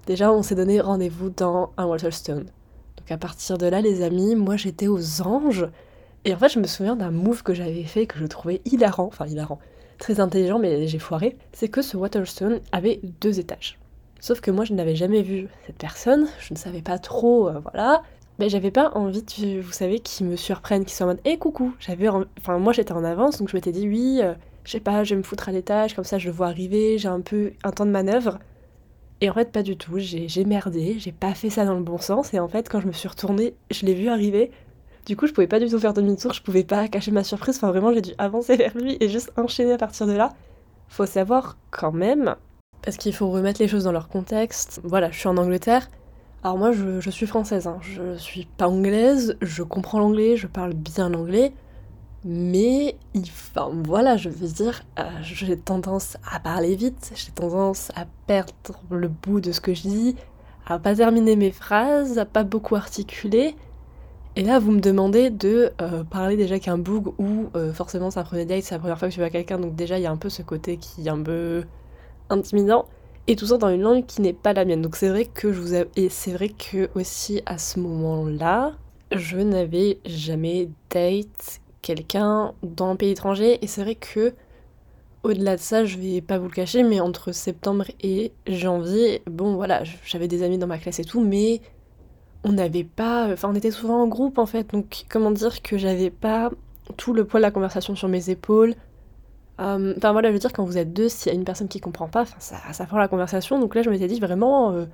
déjà 0.06 0.32
on 0.32 0.44
s'est 0.44 0.56
donné 0.56 0.82
rendez-vous 0.82 1.32
dans 1.32 1.72
un 1.78 1.86
Waterstone. 1.86 2.46
Donc 2.98 3.12
à 3.12 3.18
partir 3.18 3.58
de 3.58 3.66
là, 3.66 3.82
les 3.82 4.04
amis, 4.04 4.36
moi 4.36 4.56
j'étais 4.56 4.88
aux 4.88 5.22
anges. 5.24 5.68
Et 6.26 6.34
en 6.34 6.38
fait, 6.38 6.50
je 6.50 6.60
me 6.60 6.68
souviens 6.68 6.96
d'un 6.96 7.12
move 7.12 7.44
que 7.44 7.54
j'avais 7.54 7.84
fait 7.84 8.06
que 8.06 8.20
je 8.20 8.26
trouvais 8.26 8.62
hilarant, 8.66 9.06
enfin 9.08 9.26
hilarant, 9.26 9.60
très 9.98 10.20
intelligent, 10.20 10.60
mais 10.60 10.88
j'ai 10.88 11.00
foiré. 11.00 11.38
C'est 11.52 11.68
que 11.68 11.82
ce 11.82 11.98
Waterstone 11.98 12.60
avait 12.72 13.00
deux 13.22 13.40
étages. 13.40 13.80
Sauf 14.20 14.40
que 14.40 14.52
moi, 14.52 14.66
je 14.66 14.74
n'avais 14.74 14.96
jamais 14.96 15.24
vu 15.24 15.48
cette 15.66 15.78
personne, 15.78 16.28
je 16.40 16.54
ne 16.54 16.58
savais 16.60 16.84
pas 16.84 17.00
trop, 17.00 17.50
euh, 17.50 17.60
voilà. 17.60 18.04
Mais 18.38 18.50
j'avais 18.50 18.72
pas 18.72 18.92
envie, 18.94 19.24
de, 19.24 19.62
vous 19.62 19.72
savez, 19.72 20.00
qu'ils 20.00 20.28
me 20.28 20.36
surprennent, 20.36 20.86
qu'ils 20.86 20.94
soient 20.94 21.08
en 21.08 21.10
mode 21.10 21.22
hé, 21.26 21.38
coucou 21.38 21.74
J'avais. 21.80 22.08
Enfin, 22.08 22.60
moi, 22.60 22.72
j'étais 22.72 22.94
en 22.94 23.04
avance, 23.04 23.40
donc 23.40 23.50
je 23.50 23.56
m'étais 23.56 23.72
dit 23.72 23.88
Oui, 23.88 24.20
euh, 24.22 24.34
je 24.64 24.72
sais 24.72 24.80
pas, 24.80 25.04
je 25.04 25.16
vais 25.16 25.18
me 25.18 25.24
foutre 25.24 25.50
à 25.50 25.52
l'étage, 25.52 25.96
comme 25.96 26.04
ça, 26.04 26.20
je 26.20 26.28
le 26.28 26.34
vois 26.34 26.48
arriver, 26.48 27.00
j'ai 27.00 27.08
un 27.08 27.22
peu 27.22 27.54
un 27.64 27.72
temps 27.72 27.86
de 27.86 27.92
manœuvre. 27.92 28.38
Et 29.22 29.30
en 29.30 29.34
fait, 29.34 29.52
pas 29.52 29.62
du 29.64 29.78
tout, 29.78 29.98
j'ai 29.98 30.46
merdé, 30.46 30.98
j'ai 30.98 31.12
pas 31.12 31.34
fait 31.36 31.52
ça 31.52 31.66
dans 31.66 31.76
le 31.76 31.84
bon 31.84 32.00
sens, 32.00 32.34
et 32.34 32.40
en 32.40 32.48
fait, 32.48 32.70
quand 32.70 32.80
je 32.80 32.88
me 32.88 32.92
suis 32.92 33.08
retournée, 33.08 33.54
je 33.70 33.86
l'ai 33.86 33.94
vu 33.94 34.08
arriver, 34.08 34.50
du 35.06 35.16
coup, 35.16 35.28
je 35.28 35.34
pouvais 35.34 35.48
pas 35.48 35.60
du 35.60 35.68
tout 35.68 35.80
faire 35.80 35.94
demi-tour, 35.94 36.34
je 36.34 36.42
pouvais 36.42 36.64
pas 36.64 36.88
cacher 36.88 37.12
ma 37.12 37.24
surprise. 37.24 37.58
Enfin, 37.58 37.70
vraiment, 37.70 37.94
j'ai 37.94 38.02
dû 38.02 38.12
avancer 38.18 38.56
vers 38.58 38.78
lui 38.78 38.98
et 39.00 39.10
juste 39.10 39.32
enchaîner 39.38 39.74
à 39.74 39.78
partir 39.78 40.08
de 40.08 40.14
là. 40.14 40.30
Faut 40.88 41.06
savoir 41.06 41.58
quand 41.70 41.92
même, 41.92 42.36
parce 42.82 42.98
qu'il 42.98 43.14
faut 43.14 43.30
remettre 43.30 43.62
les 43.62 43.68
choses 43.68 43.86
dans 43.86 43.92
leur 43.92 44.10
contexte. 44.10 44.82
Voilà, 44.84 45.12
je 45.12 45.18
suis 45.20 45.28
en 45.28 45.38
Angleterre. 45.38 45.90
Alors 46.44 46.58
moi, 46.58 46.72
je, 46.72 47.10
suis 47.12 47.28
française, 47.28 47.68
hein. 47.68 47.78
je 47.82 48.18
suis 48.18 48.48
pas 48.58 48.68
anglaise, 48.68 49.38
je 49.42 49.62
comprends 49.62 50.00
l'anglais, 50.00 50.38
je 50.38 50.48
parle 50.48 50.74
bien 50.74 51.08
l'anglais, 51.08 51.54
mais 52.26 52.96
enfin 53.16 53.70
voilà, 53.84 54.18
je 54.18 54.30
veux 54.30 54.48
dire, 54.48 54.82
euh, 54.98 55.04
j'ai 55.22 55.56
tendance 55.56 56.18
à 56.32 56.40
parler 56.40 56.76
vite, 56.76 57.12
j'ai 57.16 57.32
tendance 57.32 57.92
à 57.96 58.06
perdre 58.26 58.54
le 58.90 59.08
bout 59.08 59.40
de 59.40 59.52
ce 59.52 59.62
que 59.62 59.76
je 59.76 59.84
dis, 59.84 60.16
à 60.66 60.80
pas 60.80 60.96
terminer 60.96 61.36
mes 61.36 61.52
phrases, 61.52 62.18
à 62.18 62.26
pas 62.26 62.44
beaucoup 62.44 62.76
articuler. 62.76 63.56
Et 64.38 64.44
là, 64.44 64.60
vous 64.60 64.72
me 64.72 64.80
demandez 64.80 65.30
de 65.30 65.74
euh, 65.82 66.04
parler 66.06 66.38
déjà 66.38 66.58
qu'un 66.58 66.78
bug 66.78 67.08
ou 67.20 67.50
euh, 67.56 67.74
forcément 67.74 68.12
c'est 68.12 68.20
un 68.20 68.24
premier 68.24 68.46
date, 68.46 68.64
c'est 68.64 68.76
la 68.76 68.80
première 68.80 68.98
fois 68.98 69.10
que 69.10 69.14
tu 69.14 69.20
vois 69.20 69.30
quelqu'un, 69.30 69.60
donc 69.60 69.76
déjà 69.76 70.00
il 70.00 70.04
y 70.04 70.06
a 70.06 70.12
un 70.12 70.18
peu 70.18 70.30
ce 70.30 70.42
côté 70.42 70.78
qui 70.78 71.06
est 71.06 71.10
un 71.10 71.22
peu 71.22 71.66
intimidant. 72.30 72.86
Et 73.28 73.36
tout 73.36 73.46
ça 73.46 73.58
dans 73.58 73.70
une 73.70 73.82
langue 73.82 74.06
qui 74.06 74.22
n'est 74.22 74.34
pas 74.34 74.54
la 74.54 74.64
mienne. 74.66 74.82
Donc 74.82 74.96
c'est 74.96 75.10
vrai 75.10 75.26
que 75.26 75.52
je 75.52 75.60
vous 75.60 75.76
ai... 75.76 75.86
Et 75.98 76.10
c'est 76.10 76.32
vrai 76.32 76.50
que 76.50 76.90
aussi 76.96 77.42
à 77.46 77.58
ce 77.58 77.80
moment-là, 77.80 78.74
je 79.12 79.38
n'avais 79.38 80.00
jamais 80.06 80.70
date 80.90 81.60
quelqu'un 81.82 82.54
dans 82.64 82.90
un 82.90 82.96
pays 82.96 83.12
étranger. 83.12 83.60
Et 83.64 83.68
c'est 83.68 83.84
vrai 83.84 83.96
que 83.96 84.34
au-delà 85.24 85.58
de 85.58 85.62
ça, 85.62 85.86
je 85.86 85.98
vais 85.98 86.22
pas 86.22 86.40
vous 86.40 86.46
le 86.46 86.52
cacher, 86.52 86.84
mais 86.84 87.00
entre 87.00 87.32
septembre 87.32 87.86
et 88.02 88.32
janvier, 88.48 89.22
bon 89.30 89.56
voilà, 89.56 89.84
j'avais 90.06 90.28
des 90.28 90.42
amis 90.42 90.58
dans 90.58 90.68
ma 90.68 90.78
classe 90.78 91.00
et 91.00 91.06
tout, 91.06 91.22
mais 91.22 91.62
on 92.44 92.54
n'avait 92.54 92.84
pas. 92.84 93.28
Enfin, 93.32 93.50
on 93.52 93.56
était 93.56 93.72
souvent 93.72 94.02
en 94.02 94.08
groupe 94.08 94.38
en 94.38 94.46
fait, 94.46 94.72
donc 94.72 95.06
comment 95.10 95.32
dire 95.32 95.62
que 95.62 95.78
j'avais 95.78 96.10
pas 96.10 96.52
tout 96.98 97.14
le 97.14 97.26
poids 97.26 97.40
de 97.40 97.44
la 97.44 97.52
conversation 97.52 97.96
sur 97.96 98.08
mes 98.08 98.30
épaules. 98.30 98.76
Euh, 99.60 99.94
enfin 99.98 100.12
voilà, 100.12 100.30
je 100.30 100.34
veux 100.34 100.40
dire, 100.40 100.54
quand 100.54 100.66
vous 100.66 100.78
êtes 100.78 100.94
deux, 100.94 101.10
s'il 101.10 101.32
y 101.32 101.36
a 101.36 101.38
une 101.38 101.46
personne 101.46 101.68
qui 101.68 101.80
comprend 101.80 102.08
pas, 102.08 102.26
ça, 102.40 102.58
ça 102.72 102.86
prend 102.86 102.98
la 102.98 103.08
conversation. 103.08 103.60
Donc 103.60 103.76
là, 103.76 103.84
je 103.84 103.90
m'étais 103.90 104.08
dit 104.08 104.20
vraiment. 104.20 104.72
Euh, 104.72 104.86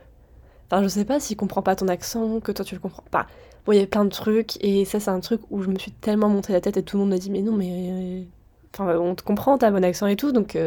enfin, 0.69 0.83
je 0.83 0.87
sais 0.87 1.05
pas 1.05 1.19
s'il 1.19 1.37
comprend 1.37 1.61
pas 1.61 1.75
ton 1.75 1.87
accent, 1.87 2.39
que 2.41 2.51
toi 2.51 2.65
tu 2.65 2.75
le 2.75 2.81
comprends 2.81 3.03
pas. 3.11 3.27
Bon, 3.65 3.71
il 3.73 3.75
y 3.75 3.79
avait 3.79 3.87
plein 3.87 4.05
de 4.05 4.09
trucs, 4.09 4.63
et 4.63 4.85
ça, 4.85 4.99
c'est 4.99 5.11
un 5.11 5.19
truc 5.19 5.41
où 5.49 5.61
je 5.61 5.69
me 5.69 5.77
suis 5.77 5.91
tellement 5.91 6.29
monté 6.29 6.53
la 6.53 6.61
tête 6.61 6.77
et 6.77 6.83
tout 6.83 6.97
le 6.97 7.01
monde 7.01 7.11
m'a 7.11 7.17
dit, 7.17 7.29
mais 7.31 7.41
non, 7.41 7.53
mais. 7.53 7.89
Euh, 7.91 8.23
enfin, 8.73 8.97
on 8.97 9.15
te 9.15 9.23
comprend, 9.23 9.57
t'as 9.57 9.71
bon 9.71 9.83
accent 9.83 10.07
et 10.07 10.15
tout, 10.15 10.31
donc. 10.31 10.57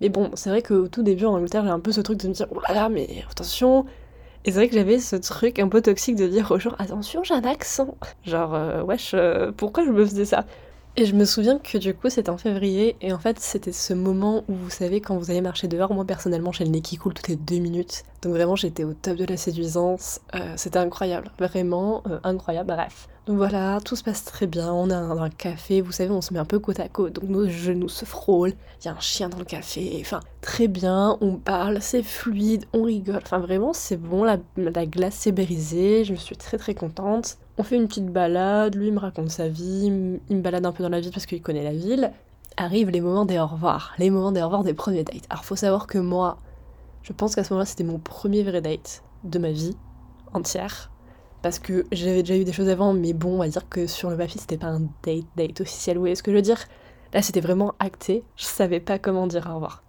Mais 0.00 0.08
bon, 0.08 0.30
c'est 0.34 0.48
vrai 0.48 0.62
qu'au 0.62 0.88
tout 0.88 1.02
début 1.02 1.26
en 1.26 1.34
Angleterre, 1.34 1.64
j'ai 1.64 1.70
un 1.70 1.80
peu 1.80 1.92
ce 1.92 2.00
truc 2.00 2.18
de 2.18 2.28
me 2.28 2.32
dire, 2.32 2.46
oh 2.50 2.60
là 2.66 2.74
là, 2.74 2.88
mais 2.88 3.22
attention, 3.30 3.84
et 4.44 4.50
c'est 4.50 4.56
vrai 4.56 4.68
que 4.68 4.74
j'avais 4.74 4.98
ce 4.98 5.16
truc 5.16 5.58
un 5.58 5.68
peu 5.68 5.82
toxique 5.82 6.16
de 6.16 6.26
dire 6.26 6.50
aux 6.50 6.58
gens 6.58 6.74
attention, 6.78 7.22
j'ai 7.22 7.34
un 7.34 7.44
accent. 7.44 7.96
Genre, 8.24 8.54
euh, 8.54 8.82
wesh, 8.82 9.12
euh, 9.14 9.52
pourquoi 9.54 9.84
je 9.84 9.90
me 9.90 10.04
faisais 10.04 10.24
ça? 10.24 10.46
Et 10.96 11.04
je 11.04 11.14
me 11.14 11.24
souviens 11.24 11.58
que 11.58 11.78
du 11.78 11.94
coup, 11.94 12.08
c'était 12.08 12.30
en 12.30 12.38
février, 12.38 12.96
et 13.00 13.12
en 13.12 13.18
fait, 13.18 13.38
c'était 13.38 13.70
ce 13.70 13.94
moment 13.94 14.44
où 14.48 14.54
vous 14.54 14.70
savez, 14.70 15.00
quand 15.00 15.16
vous 15.16 15.30
allez 15.30 15.40
marcher 15.40 15.68
dehors, 15.68 15.94
moi 15.94 16.04
personnellement, 16.04 16.52
j'ai 16.52 16.64
le 16.64 16.70
nez 16.70 16.80
qui 16.80 16.96
coule 16.96 17.14
toutes 17.14 17.28
les 17.28 17.36
deux 17.36 17.58
minutes. 17.58 18.02
Donc 18.22 18.32
vraiment, 18.32 18.56
j'étais 18.56 18.84
au 18.84 18.94
top 18.94 19.16
de 19.16 19.24
la 19.24 19.36
séduisance. 19.36 20.20
Euh, 20.34 20.54
c'était 20.56 20.78
incroyable, 20.78 21.30
vraiment 21.38 22.02
incroyable. 22.24 22.74
Bref. 22.74 23.08
Voilà, 23.32 23.78
tout 23.84 23.94
se 23.94 24.02
passe 24.02 24.24
très 24.24 24.48
bien. 24.48 24.72
On 24.72 24.90
a 24.90 24.96
un, 24.96 25.16
un, 25.18 25.30
café, 25.30 25.80
vous 25.82 25.92
savez, 25.92 26.10
on 26.10 26.20
se 26.20 26.32
met 26.32 26.40
un 26.40 26.44
peu 26.44 26.58
côte 26.58 26.80
à 26.80 26.88
côte, 26.88 27.12
donc 27.12 27.30
nos 27.30 27.48
genoux 27.48 27.88
se 27.88 28.04
frôlent. 28.04 28.54
Il 28.80 28.86
y 28.86 28.88
a 28.88 28.92
un 28.92 28.98
chien 28.98 29.28
dans 29.28 29.38
le 29.38 29.44
café. 29.44 29.98
Enfin, 30.00 30.18
très 30.40 30.66
bien, 30.66 31.16
on 31.20 31.36
parle, 31.36 31.80
c'est 31.80 32.02
fluide, 32.02 32.64
on 32.72 32.82
rigole. 32.82 33.20
Enfin, 33.22 33.38
vraiment, 33.38 33.72
c'est 33.72 33.96
bon. 33.96 34.24
La, 34.24 34.38
la 34.56 34.84
glace 34.84 35.14
s'est 35.14 35.30
brisée. 35.30 36.04
Je 36.04 36.12
me 36.12 36.16
suis 36.16 36.36
très 36.36 36.58
très 36.58 36.74
contente. 36.74 37.38
On 37.56 37.62
fait 37.62 37.76
une 37.76 37.86
petite 37.86 38.08
balade. 38.08 38.74
Lui 38.74 38.90
me 38.90 38.98
raconte 38.98 39.30
sa 39.30 39.48
vie. 39.48 40.18
Il 40.28 40.36
me 40.36 40.42
balade 40.42 40.66
un 40.66 40.72
peu 40.72 40.82
dans 40.82 40.88
la 40.88 41.00
ville 41.00 41.12
parce 41.12 41.26
qu'il 41.26 41.40
connaît 41.40 41.62
la 41.62 41.74
ville. 41.74 42.10
Arrivent 42.56 42.90
les 42.90 43.00
moments 43.00 43.26
des 43.26 43.38
au 43.38 43.46
revoir. 43.46 43.94
Les 43.98 44.10
moments 44.10 44.32
des 44.32 44.42
au 44.42 44.46
revoir 44.46 44.64
des 44.64 44.74
premiers 44.74 45.04
dates. 45.04 45.26
Alors, 45.30 45.44
faut 45.44 45.56
savoir 45.56 45.86
que 45.86 45.98
moi, 45.98 46.38
je 47.04 47.12
pense 47.12 47.36
qu'à 47.36 47.44
ce 47.44 47.52
moment-là, 47.52 47.66
c'était 47.66 47.84
mon 47.84 48.00
premier 48.00 48.42
vrai 48.42 48.60
date 48.60 49.04
de 49.22 49.38
ma 49.38 49.52
vie 49.52 49.76
entière 50.32 50.90
parce 51.42 51.58
que 51.58 51.86
j'avais 51.92 52.22
déjà 52.22 52.36
eu 52.36 52.44
des 52.44 52.52
choses 52.52 52.68
avant, 52.68 52.92
mais 52.92 53.12
bon, 53.12 53.34
on 53.34 53.38
va 53.38 53.48
dire 53.48 53.68
que 53.68 53.86
sur 53.86 54.10
le 54.10 54.16
papier, 54.16 54.40
c'était 54.40 54.58
pas 54.58 54.68
un 54.68 54.82
date 55.04 55.24
date 55.36 55.60
officiel. 55.60 55.96
Vous 55.96 56.02
voyez 56.02 56.14
ce 56.14 56.22
que 56.22 56.30
je 56.30 56.36
veux 56.36 56.42
dire? 56.42 56.58
Là, 57.12 57.22
c'était 57.22 57.40
vraiment 57.40 57.74
acté. 57.78 58.22
Je 58.36 58.44
savais 58.44 58.80
pas 58.80 58.98
comment 58.98 59.26
dire 59.26 59.48
au 59.50 59.54
revoir. 59.54 59.82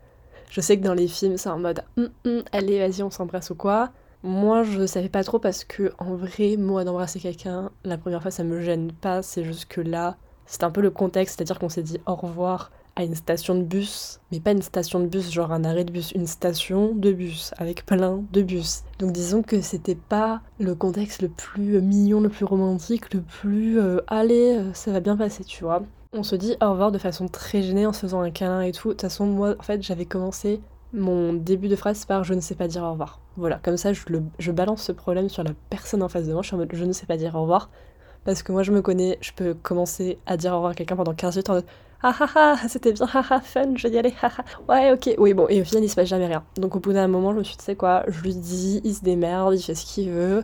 Je 0.50 0.62
sais 0.62 0.78
que 0.78 0.84
dans 0.84 0.94
les 0.94 1.08
films, 1.08 1.38
c'est 1.38 1.50
en 1.50 1.60
mode 1.60 1.84
hum, 1.98 2.10
hum, 2.26 2.44
allez, 2.52 2.80
vas-y, 2.80 3.04
on 3.04 3.10
s'embrasse 3.10 3.50
ou 3.50 3.56
quoi. 3.56 3.92
Moi, 4.24 4.64
je 4.64 4.86
savais 4.86 5.10
pas 5.10 5.24
trop 5.24 5.40
parce 5.40 5.64
que, 5.64 5.94
en 5.98 6.16
vrai, 6.16 6.56
moi, 6.58 6.84
d'embrasser 6.84 7.20
quelqu'un, 7.20 7.72
la 7.84 7.98
première 7.98 8.22
fois, 8.22 8.32
ça 8.32 8.44
me 8.44 8.62
gêne 8.62 8.92
pas. 8.92 9.22
C'est 9.22 9.44
juste 9.44 9.66
que 9.66 9.82
là, 9.82 10.18
c'est 10.46 10.64
un 10.64 10.72
peu 10.72 10.82
le 10.82 10.92
contexte, 10.92 11.38
c'est-à-dire 11.38 11.60
qu'on 11.60 11.70
s'est 11.70 11.84
dit 11.84 12.00
au 12.06 12.16
revoir 12.16 12.72
à 12.96 13.04
une 13.04 13.16
station 13.16 13.56
de 13.56 13.64
bus, 13.64 14.20
mais 14.32 14.40
pas 14.40 14.52
une 14.52 14.62
station 14.62 15.00
de 15.00 15.08
bus 15.08 15.32
genre 15.32 15.52
un 15.52 15.64
arrêt 15.64 15.86
de 15.86 15.92
bus, 15.92 16.12
une 16.12 16.28
station 16.28 16.94
de 16.94 17.12
bus 17.12 17.54
avec 17.58 17.86
plein 17.86 18.24
de 18.32 18.42
bus. 18.42 18.84
Donc 19.00 19.12
disons 19.12 19.44
que 19.44 19.62
c'était 19.62 19.96
pas 19.96 20.42
le 20.60 20.76
contexte 20.76 21.22
le 21.22 21.30
plus 21.30 21.82
mignon, 21.82 22.22
le 22.22 22.30
plus 22.30 22.46
romantique, 22.46 23.14
le 23.14 23.22
plus 23.22 23.80
euh, 23.80 24.02
allez, 24.08 24.58
euh, 24.58 24.74
ça 24.74 24.92
va 24.92 25.00
bien 25.00 25.16
passer, 25.16 25.44
tu 25.44 25.64
vois. 25.64 25.84
On 26.14 26.24
se 26.24 26.36
dit 26.36 26.56
au 26.62 26.72
revoir 26.72 26.92
de 26.92 26.98
façon 26.98 27.28
très 27.28 27.62
gênée 27.62 27.86
en 27.86 27.94
se 27.94 28.02
faisant 28.02 28.20
un 28.20 28.32
câlin 28.32 28.62
et 28.62 28.74
tout. 28.74 28.90
De 28.90 28.94
toute 28.94 29.02
façon, 29.02 29.26
moi, 29.26 29.56
en 29.58 29.64
fait, 29.64 29.82
j'avais 29.82 30.06
commencé 30.06 30.62
mon 30.94 31.32
début 31.32 31.70
de 31.70 31.78
phrase 31.78 32.04
par 32.04 32.26
je 32.26 32.34
ne 32.34 32.42
sais 32.42 32.56
pas 32.56 32.68
dire 32.68 32.84
au 32.84 32.92
revoir. 32.92 33.22
Voilà, 33.38 33.60
comme 33.64 33.78
ça, 33.78 33.94
je, 33.94 34.02
je 34.38 34.52
balance 34.52 34.84
ce 34.84 34.92
problème 34.92 35.30
sur 35.30 35.44
la 35.44 35.52
personne 35.70 36.04
en 36.04 36.10
face 36.10 36.28
de 36.28 36.34
moi. 36.34 36.42
Je 36.42 36.48
suis 36.48 36.56
en 36.56 36.60
mode 36.60 36.70
je 36.74 36.84
ne 36.84 36.92
sais 36.92 37.06
pas 37.06 37.16
dire 37.16 37.36
au 37.36 37.42
revoir. 37.44 37.70
Parce 38.26 38.44
que 38.44 38.52
moi, 38.52 38.62
je 38.62 38.74
me 38.74 38.82
connais, 38.82 39.18
je 39.22 39.32
peux 39.34 39.54
commencer 39.54 40.20
à 40.26 40.36
dire 40.36 40.52
au 40.52 40.56
revoir 40.56 40.72
à 40.74 40.76
quelqu'un 40.76 40.98
pendant 40.98 41.14
15 41.14 41.38
minutes 41.38 41.66
ah 42.04 42.16
ah 42.20 42.30
ah, 42.36 42.58
c'était 42.68 42.94
bien, 42.94 43.06
fun, 43.08 43.76
je 43.76 43.88
vais 43.88 43.94
y 43.94 43.98
aller, 43.98 44.14
ouais, 44.68 44.92
ok. 44.92 45.16
Oui, 45.20 45.34
bon, 45.34 45.46
et 45.50 45.62
au 45.62 45.64
final, 45.64 45.84
il 45.84 45.90
se 45.90 45.96
passe 45.96 46.08
jamais 46.08 46.26
rien. 46.26 46.44
Donc, 46.58 46.76
au 46.76 46.80
bout 46.80 46.94
d'un 46.94 47.08
moment, 47.08 47.32
je 47.34 47.38
me 47.38 47.44
suis 47.44 47.54
dit, 47.54 47.60
tu 47.60 47.66
sais 47.66 47.76
quoi, 47.76 48.04
je 48.08 48.22
lui 48.22 48.34
dis, 48.34 48.82
il 48.84 48.96
se 48.96 49.04
démerde, 49.04 49.54
il 49.54 49.62
fait 49.62 49.76
ce 49.76 49.86
qu'il 49.86 50.10
veut. 50.10 50.44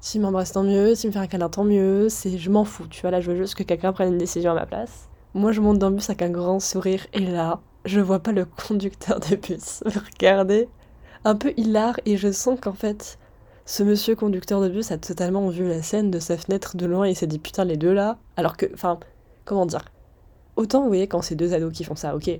S'il 0.00 0.20
m'embrasse, 0.22 0.52
tant 0.52 0.62
mieux. 0.62 0.94
S'il 0.94 1.08
me 1.10 1.12
fait 1.12 1.18
un 1.18 1.26
câlin, 1.26 1.48
tant 1.48 1.64
mieux. 1.64 2.08
C'est, 2.08 2.38
je 2.38 2.50
m'en 2.50 2.64
fous, 2.64 2.86
tu 2.88 3.02
vois, 3.02 3.10
là, 3.10 3.20
je 3.20 3.30
veux 3.30 3.36
juste 3.36 3.54
que 3.54 3.62
quelqu'un 3.62 3.92
prenne 3.92 4.12
une 4.12 4.18
décision 4.18 4.52
à 4.52 4.54
ma 4.54 4.66
place. 4.66 5.08
Moi, 5.34 5.52
je 5.52 5.60
monte 5.60 5.78
dans 5.78 5.90
le 5.90 5.96
bus 5.96 6.08
avec 6.08 6.22
un 6.22 6.30
grand 6.30 6.60
sourire, 6.60 7.06
et 7.12 7.20
là, 7.20 7.60
je 7.84 8.00
vois 8.00 8.20
pas 8.20 8.32
le 8.32 8.46
conducteur 8.46 9.20
de 9.20 9.36
bus 9.36 9.82
me 9.86 9.90
regarder 9.90 10.68
un 11.24 11.34
peu 11.34 11.52
hilar, 11.56 12.00
et 12.06 12.16
je 12.16 12.32
sens 12.32 12.58
qu'en 12.60 12.72
fait, 12.72 13.18
ce 13.66 13.82
monsieur 13.82 14.14
conducteur 14.14 14.60
de 14.60 14.68
bus 14.68 14.90
a 14.90 14.98
totalement 14.98 15.48
vu 15.48 15.66
la 15.66 15.82
scène 15.82 16.10
de 16.10 16.18
sa 16.18 16.36
fenêtre 16.36 16.76
de 16.76 16.86
loin 16.86 17.04
et 17.06 17.14
s'est 17.14 17.26
dit 17.26 17.38
putain 17.38 17.64
les 17.64 17.78
deux 17.78 17.92
là. 17.94 18.18
Alors 18.36 18.58
que, 18.58 18.66
enfin, 18.74 18.98
comment 19.46 19.64
dire 19.64 19.84
Autant 20.56 20.82
vous 20.82 20.88
voyez 20.88 21.06
quand 21.06 21.22
c'est 21.22 21.34
deux 21.34 21.54
ados 21.54 21.72
qui 21.72 21.84
font 21.84 21.96
ça, 21.96 22.14
ok. 22.14 22.30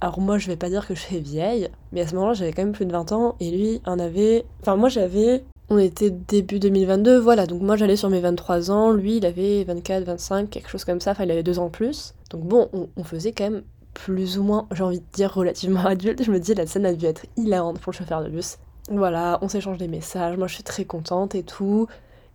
Alors 0.00 0.20
moi 0.20 0.38
je 0.38 0.46
vais 0.46 0.56
pas 0.56 0.70
dire 0.70 0.86
que 0.86 0.94
je 0.94 1.00
suis 1.00 1.20
vieille, 1.20 1.68
mais 1.92 2.00
à 2.00 2.06
ce 2.06 2.14
moment-là 2.14 2.34
j'avais 2.34 2.52
quand 2.52 2.62
même 2.62 2.72
plus 2.72 2.86
de 2.86 2.92
20 2.92 3.12
ans 3.12 3.36
et 3.40 3.50
lui 3.50 3.80
en 3.86 3.98
avait... 3.98 4.46
Enfin 4.60 4.76
moi 4.76 4.88
j'avais... 4.88 5.44
On 5.68 5.78
était 5.78 6.10
début 6.10 6.58
2022, 6.58 7.18
voilà, 7.18 7.46
donc 7.46 7.62
moi 7.62 7.76
j'allais 7.76 7.96
sur 7.96 8.10
mes 8.10 8.20
23 8.20 8.72
ans, 8.72 8.90
lui 8.90 9.18
il 9.18 9.26
avait 9.26 9.62
24, 9.64 10.02
25, 10.02 10.50
quelque 10.50 10.68
chose 10.68 10.84
comme 10.84 11.00
ça, 11.00 11.12
enfin 11.12 11.24
il 11.24 11.30
avait 11.30 11.44
deux 11.44 11.60
ans 11.60 11.68
plus. 11.68 12.14
Donc 12.30 12.42
bon, 12.42 12.68
on, 12.72 12.88
on 12.96 13.04
faisait 13.04 13.30
quand 13.30 13.44
même 13.44 13.62
plus 13.94 14.38
ou 14.38 14.42
moins, 14.42 14.66
j'ai 14.72 14.82
envie 14.82 15.00
de 15.00 15.04
dire 15.12 15.32
relativement 15.32 15.84
adulte, 15.86 16.24
je 16.24 16.32
me 16.32 16.40
dis 16.40 16.54
la 16.54 16.66
scène 16.66 16.86
a 16.86 16.92
dû 16.92 17.06
être 17.06 17.26
hilarante 17.36 17.78
pour 17.78 17.92
le 17.92 17.98
chauffeur 17.98 18.24
de 18.24 18.28
bus. 18.28 18.58
Voilà, 18.90 19.38
on 19.42 19.48
s'échange 19.48 19.78
des 19.78 19.86
messages, 19.86 20.36
moi 20.36 20.48
je 20.48 20.54
suis 20.54 20.64
très 20.64 20.84
contente 20.84 21.34
et 21.34 21.44
tout. 21.44 21.86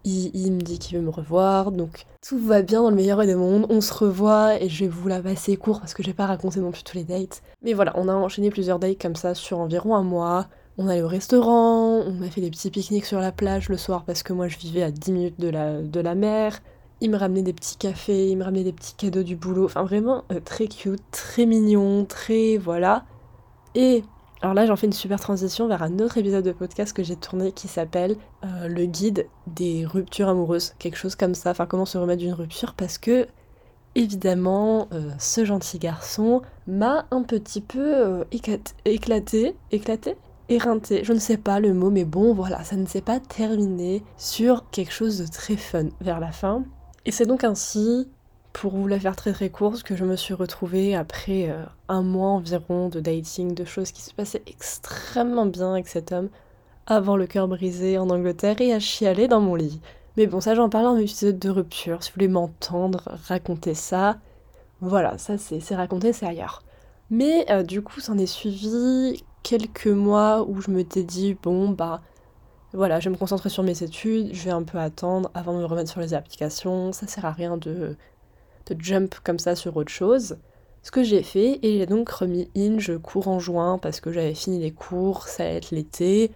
Il, 0.08 0.52
me 0.52 0.62
dit 0.62 0.78
qu'il 0.78 0.96
veut 0.98 1.04
me 1.04 1.10
revoir, 1.10 1.72
donc 1.72 2.06
tout 2.22 2.38
va 2.38 2.62
bien 2.62 2.84
dans 2.84 2.92
le 2.92 2.96
meilleur 2.96 3.26
des 3.26 3.34
mondes. 3.34 3.66
On 3.70 3.82
se 3.82 3.92
revoit 3.92 4.62
et 4.62 4.70
je 4.70 4.84
vais 4.84 4.88
vous 4.88 5.08
la 5.08 5.20
passer 5.20 5.58
court 5.58 5.80
parce 5.80 5.96
que 5.96 6.04
j'ai 6.04 6.14
pas 6.14 6.28
raconté 6.28 6.60
non 6.60 6.70
plus 6.70 6.84
tous 6.84 6.96
les 6.96 7.04
dates. 7.04 7.42
Mais 7.64 7.74
voilà, 7.74 7.92
on 7.96 8.08
a 8.08 8.14
enchaîné 8.14 8.52
plusieurs 8.52 8.78
dates 8.78 9.02
comme 9.02 9.16
ça 9.16 9.34
sur 9.34 9.58
environ 9.58 9.96
un 9.96 10.04
mois. 10.04 10.46
On 10.78 10.88
allait 10.88 11.02
au 11.02 11.08
restaurant, 11.08 12.02
on 12.06 12.22
a 12.22 12.30
fait 12.30 12.42
des 12.42 12.52
petits 12.52 12.70
pique-niques 12.70 13.06
sur 13.06 13.20
la 13.20 13.32
plage 13.32 13.68
le 13.68 13.78
soir 13.78 14.04
parce 14.04 14.22
que 14.22 14.34
moi 14.34 14.48
je 14.48 14.60
vivais 14.60 14.84
à 14.84 14.92
10 14.92 15.12
minutes 15.12 15.40
de 15.40 15.50
la, 15.50 15.82
de 15.82 16.00
la 16.00 16.14
mer. 16.14 16.60
Il 17.02 17.10
me 17.10 17.18
ramenait 17.18 17.42
des 17.42 17.54
petits 17.54 17.78
cafés, 17.78 18.30
il 18.30 18.38
me 18.38 18.44
ramenait 18.44 18.64
des 18.64 18.74
petits 18.74 18.94
cadeaux 18.94 19.24
du 19.24 19.36
boulot. 19.36 19.66
Enfin 19.66 19.84
vraiment 19.86 20.24
euh, 20.32 20.40
très 20.40 20.68
cute, 20.68 21.02
très 21.10 21.48
mignon, 21.48 22.06
très 22.06 22.58
voilà. 22.58 23.06
Et 23.74 24.04
alors 24.46 24.54
là, 24.54 24.68
j'en 24.68 24.76
fais 24.76 24.86
une 24.86 24.94
super 24.94 25.20
transition 25.20 25.68
vers 25.68 25.82
un 25.82 25.98
autre 25.98 26.20
épisode 26.20 26.46
de 26.46 26.52
podcast 26.52 26.94
que 26.94 27.02
j'ai 27.02 27.16
tourné 27.16 27.52
qui 27.52 27.68
s'appelle 27.68 28.16
euh, 28.44 28.68
Le 28.68 28.86
guide 28.86 29.26
des 29.48 29.88
ruptures 29.88 30.30
amoureuses, 30.30 30.76
quelque 30.78 30.98
chose 30.98 31.16
comme 31.16 31.34
ça, 31.34 31.50
enfin 31.50 31.66
comment 31.66 31.88
se 31.88 31.98
remettre 31.98 32.22
d'une 32.22 32.34
rupture, 32.34 32.76
parce 32.76 33.00
que 33.00 33.26
évidemment, 33.96 34.88
euh, 34.94 35.10
ce 35.18 35.46
gentil 35.46 35.80
garçon 35.80 36.44
m'a 36.68 37.08
un 37.10 37.24
petit 37.24 37.60
peu 37.60 37.80
euh, 37.82 38.24
éclaté, 38.86 39.56
éclaté, 39.72 40.16
éreinté, 40.48 41.04
je 41.04 41.14
ne 41.14 41.20
sais 41.20 41.38
pas 41.38 41.60
le 41.60 41.74
mot, 41.74 41.90
mais 41.90 42.06
bon, 42.06 42.36
voilà, 42.36 42.64
ça 42.64 42.76
ne 42.76 42.86
s'est 42.86 43.02
pas 43.02 43.20
terminé 43.20 44.04
sur 44.16 44.70
quelque 44.70 44.94
chose 44.94 45.18
de 45.18 45.26
très 45.26 45.58
fun 45.58 45.88
vers 46.02 46.20
la 46.20 46.32
fin. 46.32 46.64
Et 47.06 47.12
c'est 47.12 47.26
donc 47.26 47.44
ainsi 47.44 48.08
pour 48.56 48.72
vous 48.72 48.88
la 48.88 48.98
faire 48.98 49.18
très 49.18 49.34
très 49.34 49.50
courte, 49.50 49.84
que 49.84 49.98
je 49.98 50.06
me 50.06 50.16
suis 50.16 50.34
retrouvée 50.34 50.96
après 50.96 51.50
euh, 51.50 51.66
un 51.90 52.02
mois 52.02 52.30
environ 52.30 52.88
de 52.88 53.02
dating, 53.02 53.54
de 53.54 53.66
choses 53.66 53.92
qui 53.92 54.02
se 54.02 54.14
passaient 54.14 54.44
extrêmement 54.48 55.46
bien 55.46 55.74
avec 55.74 55.90
cet 55.90 56.14
homme, 56.14 56.30
avant 56.88 57.18
le 57.18 57.28
cœur 57.28 57.50
brisé 57.50 57.98
en 57.98 58.10
Angleterre 58.10 58.62
et 58.62 58.72
à 58.72 58.80
chialer 58.80 59.28
dans 59.28 59.42
mon 59.42 59.56
lit. 59.56 59.82
Mais 60.16 60.26
bon, 60.26 60.40
ça 60.40 60.56
j'en 60.56 60.70
parle 60.70 60.86
dans 60.86 60.98
épisode 60.98 61.38
de 61.38 61.50
rupture, 61.50 62.02
si 62.02 62.10
vous 62.10 62.14
voulez 62.16 62.30
m'entendre 62.30 63.02
raconter 63.28 63.74
ça, 63.74 64.20
voilà, 64.80 65.18
ça 65.18 65.38
c'est 65.38 65.76
raconté, 65.76 66.14
c'est 66.14 66.26
ailleurs. 66.26 66.64
Mais 67.10 67.46
euh, 67.52 67.62
du 67.62 67.82
coup, 67.82 68.00
s'en 68.00 68.18
est 68.18 68.26
suivi 68.26 69.22
quelques 69.44 69.88
mois 69.88 70.46
où 70.48 70.62
je 70.62 70.72
me 70.72 70.86
t'ai 70.86 71.04
dit, 71.04 71.36
bon 71.44 71.70
bah 71.70 72.02
voilà, 72.72 73.02
je 73.02 73.10
vais 73.10 73.14
me 73.14 73.20
concentrer 73.20 73.50
sur 73.50 73.64
mes 73.64 73.84
études, 73.84 74.34
je 74.34 74.46
vais 74.46 74.52
un 74.52 74.64
peu 74.64 74.78
attendre 74.78 75.30
avant 75.34 75.54
de 75.54 75.60
me 75.60 75.66
remettre 75.66 75.92
sur 75.92 76.00
les 76.00 76.14
applications, 76.14 76.94
ça 76.94 77.06
sert 77.06 77.26
à 77.26 77.32
rien 77.32 77.58
de 77.58 77.98
de 78.74 78.82
jump 78.82 79.16
comme 79.24 79.40
ça 79.40 79.56
sur 79.56 79.76
autre 79.78 79.92
chose. 79.92 80.38
Ce 80.82 80.92
que 80.92 81.04
j'ai 81.04 81.24
fait, 81.24 81.60
et 81.64 81.80
j'ai 81.80 81.86
donc 81.88 82.10
remis 82.10 82.50
Inge 82.56 82.98
cours 83.00 83.28
en 83.28 83.40
juin 83.40 83.80
parce 83.80 84.00
que 84.00 84.12
j'avais 84.12 84.36
fini 84.36 84.60
les 84.60 84.72
cours, 84.72 85.28
ça 85.28 85.44
allait 85.44 85.56
être 85.56 85.72
l'été, 85.72 86.32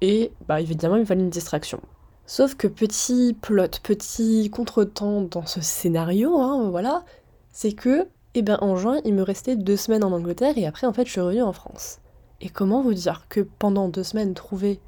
et 0.00 0.32
bah 0.48 0.60
évidemment 0.60 0.96
il 0.96 1.00
me 1.00 1.04
fallait 1.04 1.20
une 1.20 1.30
distraction. 1.30 1.80
Sauf 2.26 2.54
que 2.54 2.66
petit 2.68 3.36
plot, 3.38 3.68
petit 3.82 4.48
contretemps 4.50 5.20
dans 5.20 5.44
ce 5.44 5.60
scénario, 5.60 6.38
hein, 6.38 6.70
voilà, 6.70 7.04
c'est 7.50 7.72
que, 7.72 8.06
eh 8.34 8.40
ben 8.40 8.56
en 8.62 8.76
juin, 8.76 9.00
il 9.04 9.12
me 9.12 9.22
restait 9.22 9.56
deux 9.56 9.76
semaines 9.76 10.04
en 10.04 10.12
Angleterre 10.12 10.56
et 10.56 10.66
après 10.66 10.86
en 10.86 10.94
fait 10.94 11.04
je 11.04 11.10
suis 11.10 11.20
revenue 11.20 11.42
en 11.42 11.52
France. 11.52 11.98
Et 12.40 12.48
comment 12.48 12.80
vous 12.80 12.94
dire 12.94 13.26
que 13.28 13.40
pendant 13.40 13.88
deux 13.88 14.02
semaines 14.02 14.32
trouver 14.32 14.80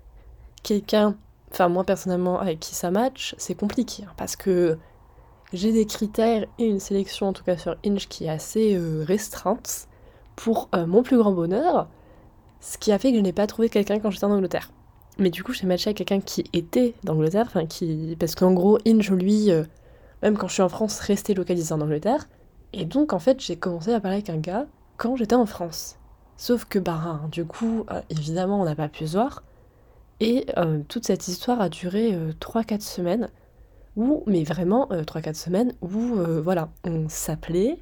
quelqu'un, 0.62 1.14
enfin 1.50 1.68
moi 1.68 1.84
personnellement 1.84 2.40
avec 2.40 2.58
qui 2.60 2.74
ça 2.74 2.90
match, 2.90 3.34
c'est 3.36 3.54
compliqué, 3.54 4.04
hein, 4.04 4.12
parce 4.16 4.34
que 4.34 4.78
j'ai 5.54 5.72
des 5.72 5.86
critères 5.86 6.46
et 6.58 6.66
une 6.66 6.80
sélection, 6.80 7.28
en 7.28 7.32
tout 7.32 7.44
cas 7.44 7.56
sur 7.56 7.76
Inch, 7.86 8.08
qui 8.08 8.24
est 8.24 8.28
assez 8.28 8.74
euh, 8.74 9.04
restreinte 9.06 9.88
pour 10.34 10.68
euh, 10.74 10.84
mon 10.84 11.04
plus 11.04 11.16
grand 11.16 11.30
bonheur, 11.30 11.88
ce 12.60 12.76
qui 12.76 12.90
a 12.90 12.98
fait 12.98 13.12
que 13.12 13.18
je 13.18 13.22
n'ai 13.22 13.32
pas 13.32 13.46
trouvé 13.46 13.68
quelqu'un 13.68 14.00
quand 14.00 14.10
j'étais 14.10 14.24
en 14.24 14.32
Angleterre. 14.32 14.72
Mais 15.18 15.30
du 15.30 15.44
coup, 15.44 15.52
j'ai 15.52 15.66
matché 15.66 15.90
avec 15.90 15.98
quelqu'un 15.98 16.20
qui 16.20 16.44
était 16.52 16.94
d'Angleterre, 17.04 17.44
enfin 17.46 17.66
qui. 17.66 18.16
Parce 18.18 18.34
qu'en 18.34 18.52
gros, 18.52 18.78
Inch, 18.84 19.10
lui, 19.10 19.52
euh, 19.52 19.62
même 20.22 20.36
quand 20.36 20.48
je 20.48 20.54
suis 20.54 20.62
en 20.62 20.68
France, 20.68 20.98
restait 20.98 21.34
localisé 21.34 21.72
en 21.72 21.80
Angleterre. 21.80 22.28
Et 22.72 22.84
donc, 22.84 23.12
en 23.12 23.20
fait, 23.20 23.40
j'ai 23.40 23.54
commencé 23.54 23.92
à 23.92 24.00
parler 24.00 24.16
avec 24.16 24.30
un 24.30 24.38
gars 24.38 24.66
quand 24.96 25.14
j'étais 25.14 25.36
en 25.36 25.46
France. 25.46 25.98
Sauf 26.36 26.64
que, 26.64 26.80
bah, 26.80 27.20
du 27.30 27.44
coup, 27.44 27.86
évidemment, 28.10 28.60
on 28.60 28.64
n'a 28.64 28.74
pas 28.74 28.88
pu 28.88 29.06
se 29.06 29.12
voir. 29.12 29.44
Et 30.18 30.46
toute 30.88 31.06
cette 31.06 31.28
histoire 31.28 31.60
a 31.60 31.68
duré 31.68 32.18
3-4 32.40 32.80
semaines 32.80 33.28
où, 33.96 34.22
mais 34.26 34.44
vraiment, 34.44 34.88
3-4 34.90 35.28
euh, 35.28 35.32
semaines, 35.34 35.72
où, 35.82 36.16
euh, 36.16 36.40
voilà, 36.42 36.68
on 36.84 37.08
s'appelait 37.08 37.78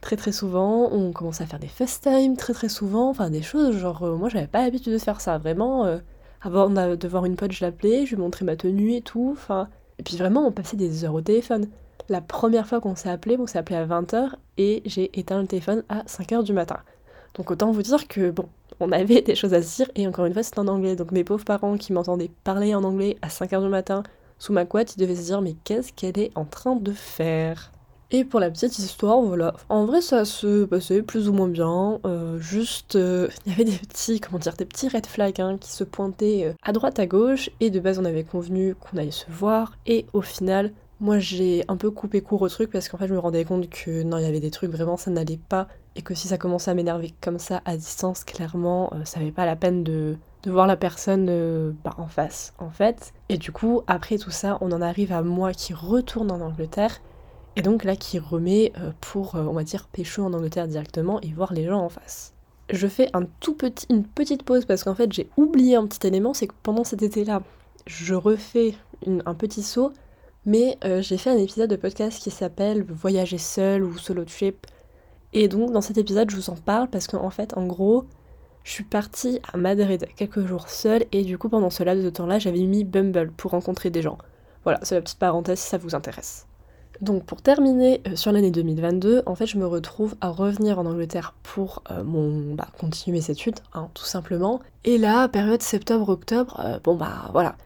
très 0.00 0.16
très 0.16 0.32
souvent, 0.32 0.90
on 0.92 1.12
commençait 1.12 1.42
à 1.42 1.46
faire 1.46 1.58
des 1.58 1.66
FaceTime 1.68 2.36
très 2.36 2.52
très 2.52 2.68
souvent, 2.68 3.08
enfin 3.10 3.30
des 3.30 3.42
choses, 3.42 3.76
genre, 3.76 4.04
euh, 4.04 4.16
moi 4.16 4.28
j'avais 4.28 4.46
pas 4.46 4.62
l'habitude 4.62 4.92
de 4.92 4.98
faire 4.98 5.20
ça, 5.20 5.38
vraiment, 5.38 5.98
avant 6.40 6.70
de 6.70 7.08
voir 7.08 7.24
une 7.24 7.36
pote, 7.36 7.52
je 7.52 7.64
l'appelais, 7.64 8.06
je 8.06 8.14
lui 8.14 8.22
montrais 8.22 8.44
ma 8.44 8.56
tenue 8.56 8.94
et 8.94 9.02
tout, 9.02 9.30
enfin, 9.32 9.68
et 9.98 10.02
puis 10.02 10.16
vraiment, 10.16 10.46
on 10.46 10.52
passait 10.52 10.76
des 10.76 11.04
heures 11.04 11.14
au 11.14 11.20
téléphone. 11.20 11.66
La 12.08 12.20
première 12.20 12.66
fois 12.66 12.80
qu'on 12.80 12.96
s'est 12.96 13.10
appelé, 13.10 13.36
on 13.38 13.46
s'est 13.46 13.58
appelé 13.58 13.76
à 13.76 13.86
20h 13.86 14.30
et 14.56 14.82
j'ai 14.86 15.18
éteint 15.18 15.40
le 15.40 15.46
téléphone 15.46 15.82
à 15.88 16.02
5h 16.04 16.42
du 16.42 16.52
matin. 16.52 16.78
Donc 17.34 17.50
autant 17.50 17.70
vous 17.70 17.82
dire 17.82 18.08
que 18.08 18.30
bon, 18.30 18.48
on 18.80 18.92
avait 18.92 19.20
des 19.22 19.34
choses 19.34 19.52
à 19.52 19.62
se 19.62 19.76
dire 19.76 19.90
et 19.94 20.06
encore 20.06 20.24
une 20.24 20.32
fois 20.32 20.42
c'était 20.42 20.58
en 20.60 20.68
anglais. 20.68 20.96
Donc 20.96 21.12
mes 21.12 21.24
pauvres 21.24 21.44
parents 21.44 21.76
qui 21.76 21.92
m'entendaient 21.92 22.30
parler 22.44 22.74
en 22.74 22.84
anglais 22.84 23.18
à 23.22 23.28
5h 23.28 23.62
du 23.62 23.68
matin 23.68 24.02
sous 24.38 24.52
ma 24.52 24.64
couette, 24.64 24.94
il 24.96 25.00
devait 25.00 25.16
se 25.16 25.22
dire 25.22 25.40
mais 25.40 25.54
qu'est-ce 25.64 25.92
qu'elle 25.92 26.18
est 26.18 26.30
en 26.36 26.44
train 26.44 26.76
de 26.76 26.92
faire? 26.92 27.72
Et 28.10 28.24
pour 28.24 28.40
la 28.40 28.50
petite 28.50 28.78
histoire, 28.78 29.20
voilà. 29.20 29.54
En 29.68 29.84
vrai, 29.84 30.00
ça 30.00 30.24
se 30.24 30.64
passait 30.64 31.02
plus 31.02 31.28
ou 31.28 31.34
moins 31.34 31.48
bien. 31.48 32.00
Euh, 32.06 32.38
juste, 32.38 32.96
euh, 32.96 33.28
il 33.46 33.52
y 33.52 33.54
avait 33.54 33.64
des 33.64 33.76
petits, 33.76 34.18
comment 34.18 34.38
dire, 34.38 34.54
des 34.54 34.64
petits 34.64 34.88
red 34.88 35.04
flags 35.04 35.40
hein, 35.40 35.58
qui 35.60 35.70
se 35.70 35.84
pointaient 35.84 36.44
euh, 36.46 36.52
à 36.62 36.72
droite, 36.72 36.98
à 36.98 37.06
gauche. 37.06 37.50
Et 37.60 37.68
de 37.68 37.80
base, 37.80 37.98
on 37.98 38.06
avait 38.06 38.24
convenu 38.24 38.74
qu'on 38.74 38.96
allait 38.96 39.10
se 39.10 39.30
voir. 39.30 39.74
Et 39.84 40.06
au 40.14 40.22
final, 40.22 40.72
moi, 41.00 41.18
j'ai 41.18 41.64
un 41.68 41.76
peu 41.76 41.90
coupé 41.90 42.22
court 42.22 42.40
au 42.40 42.48
truc 42.48 42.70
parce 42.70 42.88
qu'en 42.88 42.96
fait, 42.96 43.08
je 43.08 43.14
me 43.14 43.18
rendais 43.18 43.44
compte 43.44 43.68
que 43.68 44.02
non, 44.02 44.16
il 44.16 44.22
y 44.22 44.26
avait 44.26 44.40
des 44.40 44.50
trucs 44.50 44.70
vraiment, 44.70 44.96
ça 44.96 45.10
n'allait 45.10 45.40
pas. 45.48 45.68
Et 45.94 46.00
que 46.00 46.14
si 46.14 46.28
ça 46.28 46.38
commençait 46.38 46.70
à 46.70 46.74
m'énerver 46.74 47.12
comme 47.20 47.38
ça 47.38 47.60
à 47.66 47.76
distance, 47.76 48.24
clairement, 48.24 48.90
ça 49.04 49.18
n'avait 49.18 49.32
pas 49.32 49.44
la 49.44 49.56
peine 49.56 49.84
de, 49.84 50.16
de 50.42 50.50
voir 50.50 50.66
la 50.66 50.76
personne 50.76 51.26
euh, 51.28 51.72
bah, 51.84 51.94
en 51.98 52.06
face, 52.06 52.54
en 52.58 52.70
fait. 52.70 53.12
Et 53.28 53.38
du 53.38 53.52
coup, 53.52 53.82
après 53.86 54.18
tout 54.18 54.30
ça, 54.30 54.58
on 54.60 54.72
en 54.72 54.80
arrive 54.82 55.12
à 55.12 55.22
moi 55.22 55.52
qui 55.52 55.74
retourne 55.74 56.30
en 56.30 56.40
Angleterre, 56.40 57.00
et 57.56 57.62
donc 57.62 57.84
là 57.84 57.96
qui 57.96 58.18
remet 58.18 58.72
euh, 58.78 58.92
pour, 59.00 59.34
euh, 59.34 59.42
on 59.42 59.54
va 59.54 59.64
dire, 59.64 59.88
pécho 59.88 60.22
en 60.22 60.32
Angleterre 60.32 60.68
directement 60.68 61.20
et 61.22 61.32
voir 61.32 61.52
les 61.52 61.66
gens 61.66 61.80
en 61.80 61.88
face. 61.88 62.34
Je 62.70 62.86
fais 62.86 63.08
un 63.14 63.24
tout 63.40 63.54
petit, 63.54 63.86
une 63.90 64.04
petite 64.04 64.42
pause 64.42 64.66
parce 64.66 64.84
qu'en 64.84 64.94
fait 64.94 65.10
j'ai 65.12 65.30
oublié 65.38 65.74
un 65.76 65.86
petit 65.86 66.06
élément, 66.06 66.34
c'est 66.34 66.46
que 66.46 66.54
pendant 66.62 66.84
cet 66.84 67.02
été-là, 67.02 67.42
je 67.86 68.14
refais 68.14 68.74
un 69.06 69.34
petit 69.34 69.62
saut, 69.62 69.92
mais 70.44 70.76
j'ai 71.00 71.16
fait 71.16 71.30
un 71.30 71.38
épisode 71.38 71.70
de 71.70 71.76
podcast 71.76 72.22
qui 72.22 72.30
s'appelle 72.30 72.84
Voyager 72.84 73.38
seul 73.38 73.82
ou 73.82 73.96
solo 73.96 74.26
trip, 74.26 74.66
Et 75.32 75.48
donc 75.48 75.72
dans 75.72 75.80
cet 75.80 75.96
épisode, 75.96 76.28
je 76.30 76.36
vous 76.36 76.50
en 76.50 76.56
parle 76.56 76.88
parce 76.88 77.06
qu'en 77.06 77.30
fait, 77.30 77.56
en 77.56 77.64
gros, 77.64 78.04
je 78.68 78.74
suis 78.74 78.84
partie 78.84 79.40
à 79.50 79.56
Madrid 79.56 80.06
quelques 80.14 80.44
jours 80.44 80.68
seule 80.68 81.06
et 81.10 81.24
du 81.24 81.38
coup 81.38 81.48
pendant 81.48 81.70
ce 81.70 81.82
laps 81.82 82.04
de 82.04 82.10
temps-là, 82.10 82.38
j'avais 82.38 82.60
mis 82.64 82.84
Bumble 82.84 83.32
pour 83.34 83.52
rencontrer 83.52 83.88
des 83.88 84.02
gens. 84.02 84.18
Voilà, 84.62 84.78
c'est 84.82 84.94
la 84.94 85.00
petite 85.00 85.18
parenthèse 85.18 85.58
si 85.58 85.70
ça 85.70 85.78
vous 85.78 85.94
intéresse. 85.94 86.46
Donc 87.00 87.24
pour 87.24 87.40
terminer 87.40 88.02
euh, 88.06 88.14
sur 88.14 88.30
l'année 88.30 88.50
2022, 88.50 89.22
en 89.24 89.34
fait 89.34 89.46
je 89.46 89.56
me 89.56 89.64
retrouve 89.64 90.16
à 90.20 90.28
revenir 90.28 90.78
en 90.78 90.84
Angleterre 90.84 91.34
pour 91.42 91.82
euh, 91.90 92.04
mon 92.04 92.54
bah, 92.54 92.68
continuer 92.78 93.16
mes 93.16 93.30
études, 93.30 93.58
hein, 93.72 93.88
tout 93.94 94.04
simplement. 94.04 94.60
Et 94.84 94.98
là, 94.98 95.28
période 95.28 95.62
septembre-octobre, 95.62 96.60
euh, 96.62 96.78
bon 96.84 96.94
bah 96.94 97.30
voilà, 97.32 97.56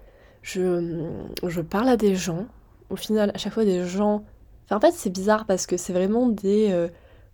je, 0.42 1.04
je 1.44 1.60
parle 1.62 1.88
à 1.88 1.96
des 1.96 2.14
gens. 2.14 2.46
Au 2.90 2.96
final, 2.96 3.32
à 3.34 3.38
chaque 3.38 3.54
fois 3.54 3.64
des 3.64 3.84
gens. 3.84 4.22
En 4.70 4.78
fait 4.78 4.92
c'est 4.92 5.10
bizarre 5.10 5.46
parce 5.46 5.66
que 5.66 5.76
c'est 5.76 5.92
vraiment 5.92 6.28
des. 6.28 6.88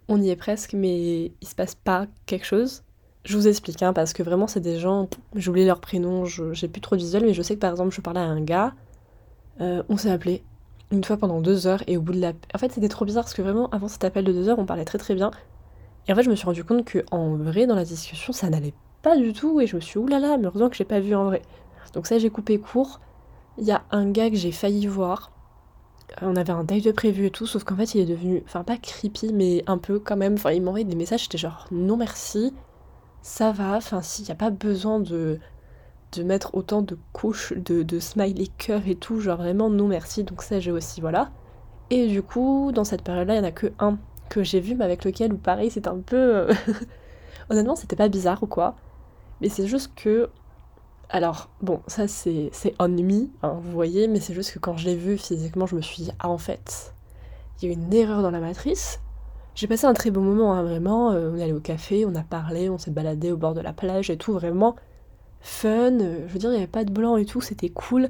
on 0.09 0.23
y 0.23 0.31
est 0.31 0.37
presque, 0.37 0.73
mais 0.73 1.33
il 1.39 1.47
se 1.47 1.55
passe 1.55 1.75
pas 1.75 2.07
quelque 2.25 2.47
chose. 2.47 2.83
Je 3.29 3.37
vous 3.37 3.47
explique, 3.47 3.83
hein, 3.83 3.93
parce 3.93 4.15
que 4.15 4.23
vraiment 4.23 4.47
c'est 4.47 4.61
des 4.61 4.79
gens. 4.79 5.07
J'oublie 5.35 5.67
leur 5.67 5.81
prénom, 5.81 6.25
j'ai 6.25 6.67
plus 6.67 6.81
trop 6.81 6.97
de 6.97 7.03
visuel, 7.03 7.27
mais 7.27 7.35
je 7.35 7.43
sais 7.43 7.57
que 7.57 7.61
par 7.61 7.71
exemple 7.71 7.95
je 7.95 8.01
parlais 8.01 8.21
à 8.21 8.25
un 8.25 8.41
gars. 8.41 8.73
on 9.61 9.99
s'est 9.99 10.11
appelé 10.11 10.43
une 10.91 11.05
fois 11.05 11.19
pendant 11.19 11.43
deux 11.43 11.67
heures 11.67 11.83
et 11.87 11.99
au 11.99 12.01
bout 12.01 12.15
de 12.15 12.21
la... 12.21 12.33
En 12.55 12.59
fait 12.59 12.73
c'était 12.73 12.89
trop 12.89 13.05
bizarre 13.05 13.25
parce 13.25 13.35
que 13.35 13.43
vraiment 13.43 13.69
avant 13.69 13.87
cet 13.87 14.03
appel 14.05 14.25
de 14.25 14.33
deux 14.33 14.49
heures 14.49 14.59
on 14.59 14.65
parlait 14.65 14.87
très 14.87 14.97
très 14.97 15.15
bien. 15.15 15.31
Et 16.07 16.13
en 16.13 16.17
fait 16.17 16.23
je 16.23 16.31
me 16.31 16.37
suis 16.37 16.47
rendu 16.47 16.65
compte 16.65 16.87
que 16.87 17.05
en 17.11 17.37
vrai 17.37 17.67
dans 17.67 17.75
la 17.75 17.85
discussion 17.85 18.33
ça 18.33 18.49
n'allait 18.49 18.73
pas 19.03 19.15
du 19.19 19.35
tout 19.35 19.61
et 19.61 19.67
je 19.67 19.77
me 19.77 19.83
suis 19.83 19.99
oulala 19.99 20.39
mais 20.39 20.47
heureusement 20.47 20.71
que 20.71 20.77
j'ai 20.77 20.85
pas 20.85 21.01
vu 21.01 21.15
en 21.15 21.27
vrai. 21.27 21.43
Donc 21.93 22.07
ça 22.07 22.19
j'ai 22.19 22.31
coupé 22.31 22.59
court. 22.59 22.99
Il 23.59 23.65
y 23.67 23.73
a 23.73 23.83
un 23.91 24.11
gars 24.11 24.31
que 24.31 24.37
j'ai 24.37 24.53
failli 24.53 24.87
voir. 24.87 25.33
On 26.23 26.35
avait 26.35 26.53
un 26.55 26.65
date 26.65 26.85
de 26.85 26.93
prévu 26.93 27.27
et 27.27 27.31
tout, 27.31 27.47
sauf 27.47 27.65
qu'en 27.65 27.77
fait 27.77 27.95
il 27.95 28.01
est 28.01 28.07
devenu, 28.07 28.43
enfin 28.47 28.65
pas 28.65 28.79
creepy, 28.79 29.35
mais 29.35 29.65
un 29.67 29.77
peu 29.77 29.99
quand 29.99 30.17
même. 30.17 30.33
Enfin 30.33 30.53
il 30.53 30.63
m'envoyait 30.63 30.87
des 30.87 30.97
messages, 30.97 31.25
j'étais 31.25 31.37
genre 31.37 31.67
non 31.71 31.99
merci, 31.99 32.55
ça 33.23 33.53
va, 33.53 33.77
enfin 33.77 34.03
s'il 34.03 34.25
n'y 34.25 34.31
a 34.31 34.37
pas 34.37 34.51
besoin 34.51 35.01
de, 35.01 35.39
de 36.13 36.23
mettre 36.23 36.55
autant 36.55 36.83
de 36.83 36.99
couches 37.13 37.53
de, 37.55 37.83
de 37.83 37.99
smiley 37.99 38.49
cœur 38.59 38.83
et 38.87 38.95
tout, 38.95 39.21
genre 39.21 39.39
vraiment 39.39 39.71
non 39.71 39.89
merci, 39.89 40.25
donc 40.25 40.43
ça 40.43 40.61
j'ai 40.61 40.73
aussi, 40.73 41.01
voilà. 41.01 41.31
Et 41.91 42.07
du 42.09 42.23
coup, 42.23 42.71
dans 42.73 42.85
cette 42.85 43.03
période-là, 43.03 43.35
il 43.37 43.41
n'y 43.41 43.47
en 43.47 43.49
a 43.49 43.53
que 43.53 43.73
un 43.79 43.99
que 44.29 44.43
j'ai 44.43 44.61
vu, 44.61 44.75
mais 44.75 44.85
avec 44.85 45.05
lequel, 45.05 45.33
ou 45.33 45.39
pareil, 45.39 45.71
c'est 45.71 45.89
un 45.89 45.99
peu... 46.01 46.17
Euh, 46.17 46.55
honnêtement, 47.51 47.77
c'était 47.77 47.97
pas 47.97 48.09
bizarre 48.09 48.43
ou 48.43 48.47
quoi, 48.47 48.77
mais 49.41 49.49
c'est 49.49 49.67
juste 49.67 49.95
que... 49.95 50.29
Alors, 51.11 51.49
bon, 51.63 51.81
ça 51.87 52.07
c'est 52.07 52.51
on 52.79 52.89
me, 52.89 53.29
hein, 53.43 53.59
vous 53.63 53.73
voyez, 53.73 54.09
mais 54.09 54.21
c'est 54.21 54.35
juste 54.35 54.53
que 54.53 54.59
quand 54.59 54.77
je 54.77 54.85
l'ai 54.85 54.97
vu 54.97 55.17
physiquement, 55.17 55.65
je 55.67 55.75
me 55.77 55.81
suis 55.81 56.03
dit, 56.03 56.11
ah 56.19 56.29
en 56.29 56.37
fait, 56.37 56.93
il 57.61 57.69
y 57.69 57.71
a 57.71 57.75
une 57.75 57.93
erreur 57.95 58.21
dans 58.23 58.31
la 58.31 58.41
matrice. 58.41 59.01
J'ai 59.59 59.67
passé 59.67 59.87
un 59.87 59.93
très 59.93 60.13
bon 60.13 60.21
moment, 60.21 60.55
hein, 60.55 60.63
vraiment. 60.63 61.11
Euh, 61.11 61.33
on 61.33 61.37
est 61.37 61.43
allé 61.43 61.53
au 61.53 61.59
café, 61.59 62.07
on 62.07 62.15
a 62.15 62.23
parlé, 62.23 62.71
on 62.71 62.79
s'est 62.79 62.93
baladé 62.93 63.33
au 63.33 63.37
bord 63.37 63.55
de 63.55 63.61
la 63.61 63.73
plage 63.73 64.09
et 64.09 64.17
tout, 64.17 64.33
vraiment 64.33 64.77
fun. 65.41 65.99
Je 65.99 66.33
veux 66.33 66.39
dire, 66.39 66.51
il 66.51 66.53
n'y 66.53 66.59
avait 66.59 66.69
pas 66.69 66.85
de 66.85 66.93
blanc 66.93 67.17
et 67.17 67.25
tout, 67.25 67.41
c'était 67.41 67.69
cool. 67.69 68.09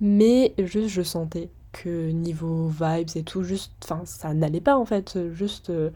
Mais 0.00 0.52
juste, 0.58 0.88
je 0.88 1.02
sentais 1.02 1.50
que 1.70 2.10
niveau 2.10 2.66
vibes 2.66 3.10
et 3.14 3.22
tout, 3.22 3.44
juste, 3.44 3.70
enfin, 3.84 4.00
ça 4.04 4.34
n'allait 4.34 4.60
pas 4.60 4.76
en 4.76 4.84
fait. 4.84 5.16
Juste, 5.32 5.70
euh, 5.70 5.90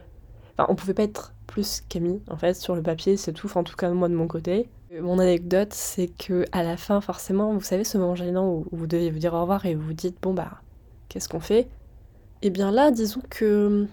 enfin, 0.57 0.71
on 0.71 0.77
pouvait 0.77 0.95
pas 0.95 1.03
être 1.03 1.35
plus 1.49 1.83
qu'amis 1.89 2.23
en 2.31 2.37
fait 2.37 2.55
sur 2.55 2.77
le 2.77 2.83
papier, 2.83 3.17
c'est 3.17 3.33
tout. 3.33 3.51
en 3.57 3.65
tout 3.65 3.75
cas, 3.75 3.91
moi 3.91 4.09
de 4.09 4.15
mon 4.15 4.29
côté. 4.29 4.69
Mon 5.01 5.19
anecdote, 5.19 5.73
c'est 5.73 6.07
que 6.07 6.45
à 6.53 6.63
la 6.63 6.77
fin, 6.77 7.01
forcément, 7.01 7.53
vous 7.53 7.63
savez 7.63 7.83
ce 7.83 7.99
moment 7.99 8.15
gênant 8.15 8.49
où 8.49 8.67
vous 8.71 8.87
devez 8.87 9.11
vous 9.11 9.19
dire 9.19 9.35
au 9.35 9.41
revoir 9.41 9.67
et 9.67 9.75
vous 9.75 9.89
vous 9.89 9.93
dites 9.93 10.19
bon 10.23 10.35
bah, 10.35 10.61
qu'est-ce 11.09 11.29
qu'on 11.29 11.41
fait? 11.41 11.67
Eh 12.43 12.51
bien 12.51 12.71
là, 12.71 12.93
disons 12.93 13.23
que, 13.29 13.89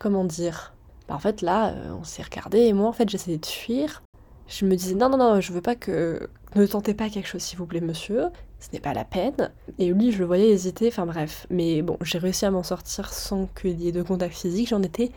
comment 0.00 0.24
dire 0.24 0.74
bah, 1.08 1.14
En 1.14 1.20
fait, 1.20 1.42
là, 1.42 1.68
euh, 1.68 1.94
on 2.00 2.02
s'est 2.02 2.24
regardé 2.24 2.58
et 2.58 2.72
moi, 2.72 2.88
en 2.88 2.92
fait, 2.92 3.08
j'essayais 3.08 3.38
de 3.38 3.46
fuir 3.46 4.02
je 4.50 4.66
me 4.66 4.74
disais 4.74 4.94
non, 4.96 5.08
non, 5.08 5.16
non, 5.16 5.40
je 5.40 5.52
veux 5.52 5.60
pas 5.60 5.76
que. 5.76 6.28
Ne 6.56 6.66
tentez 6.66 6.92
pas 6.92 7.08
quelque 7.08 7.28
chose, 7.28 7.40
s'il 7.40 7.56
vous 7.58 7.66
plaît, 7.66 7.80
monsieur. 7.80 8.24
Ce 8.58 8.68
n'est 8.72 8.80
pas 8.80 8.92
la 8.92 9.04
peine. 9.04 9.52
Et 9.78 9.92
lui, 9.92 10.10
je 10.10 10.18
le 10.18 10.24
voyais 10.24 10.50
hésiter, 10.50 10.88
enfin 10.88 11.06
bref. 11.06 11.46
Mais 11.50 11.82
bon, 11.82 11.96
j'ai 12.02 12.18
réussi 12.18 12.44
à 12.44 12.50
m'en 12.50 12.64
sortir 12.64 13.12
sans 13.12 13.46
qu'il 13.46 13.80
y 13.80 13.88
ait 13.88 13.92
de 13.92 14.02
contact 14.02 14.34
physique. 14.34 14.68
J'en 14.68 14.82
étais 14.82 15.12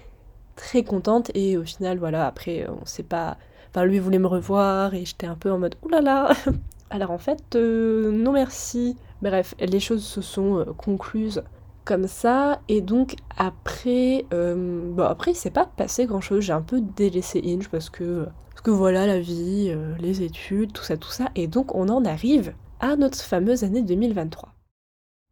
très 0.56 0.84
contente. 0.84 1.32
Et 1.34 1.58
au 1.58 1.64
final, 1.64 1.98
voilà, 1.98 2.28
après, 2.28 2.68
on 2.70 2.86
sait 2.86 3.04
pas. 3.04 3.38
Enfin, 3.72 3.86
lui 3.86 3.98
voulait 3.98 4.20
me 4.20 4.28
revoir 4.28 4.94
et 4.94 5.04
j'étais 5.04 5.26
un 5.26 5.36
peu 5.36 5.52
en 5.52 5.58
mode 5.58 5.76
oulala. 5.82 6.34
Alors 6.92 7.10
en 7.10 7.18
fait, 7.18 7.56
euh, 7.56 8.12
non 8.12 8.34
merci. 8.34 8.96
Bref, 9.24 9.56
les 9.60 9.80
choses 9.80 10.04
se 10.06 10.22
sont 10.22 10.60
euh, 10.60 10.66
concluses 10.78 11.42
comme 11.86 12.08
ça 12.08 12.62
et 12.70 12.82
donc 12.82 13.16
après 13.38 14.26
euh, 14.34 14.92
bon 14.94 15.04
après 15.04 15.32
il 15.32 15.36
s'est 15.36 15.50
pas 15.50 15.66
passé 15.66 16.06
grand 16.06 16.22
chose 16.22 16.42
j'ai 16.42 16.54
un 16.54 16.62
peu 16.62 16.82
délaissé 16.82 17.42
Inge 17.46 17.70
parce 17.70 17.90
que 17.90 18.28
que 18.64 18.72
voilà 18.72 19.06
la 19.06 19.20
vie, 19.20 19.68
euh, 19.70 19.94
les 20.00 20.24
études, 20.24 20.72
tout 20.72 20.84
ça, 20.84 20.98
tout 20.98 21.12
ça, 21.12 21.30
et 21.36 21.48
donc 21.48 21.76
on 21.76 21.90
en 21.90 22.06
arrive 22.06 22.54
à 22.80 22.96
notre 22.96 23.20
fameuse 23.22 23.64
année 23.64 23.82
2023. 23.82 24.50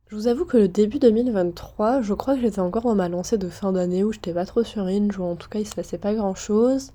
Je 0.08 0.16
vous 0.18 0.28
avoue 0.28 0.44
que 0.44 0.58
le 0.58 0.68
début 0.68 1.00
2023, 1.00 2.02
je 2.02 2.14
crois 2.14 2.36
que 2.36 2.42
j'étais 2.42 2.60
encore 2.60 2.84
dans 2.84 2.96
ma 2.96 3.08
lancée 3.08 3.38
de 3.38 3.48
fin 3.48 3.72
d'année 3.72 4.04
où 4.04 4.12
j'étais 4.12 4.34
pas 4.34 4.46
trop 4.46 4.64
sur 4.64 4.84
Inge, 4.84 5.18
ou 5.18 5.24
en 5.24 5.38
tout 5.38 5.48
cas 5.48 5.60
il 5.60 5.68
se 5.68 5.76
passait 5.76 5.98
pas 5.98 6.14
grand 6.14 6.36
chose. 6.36 6.92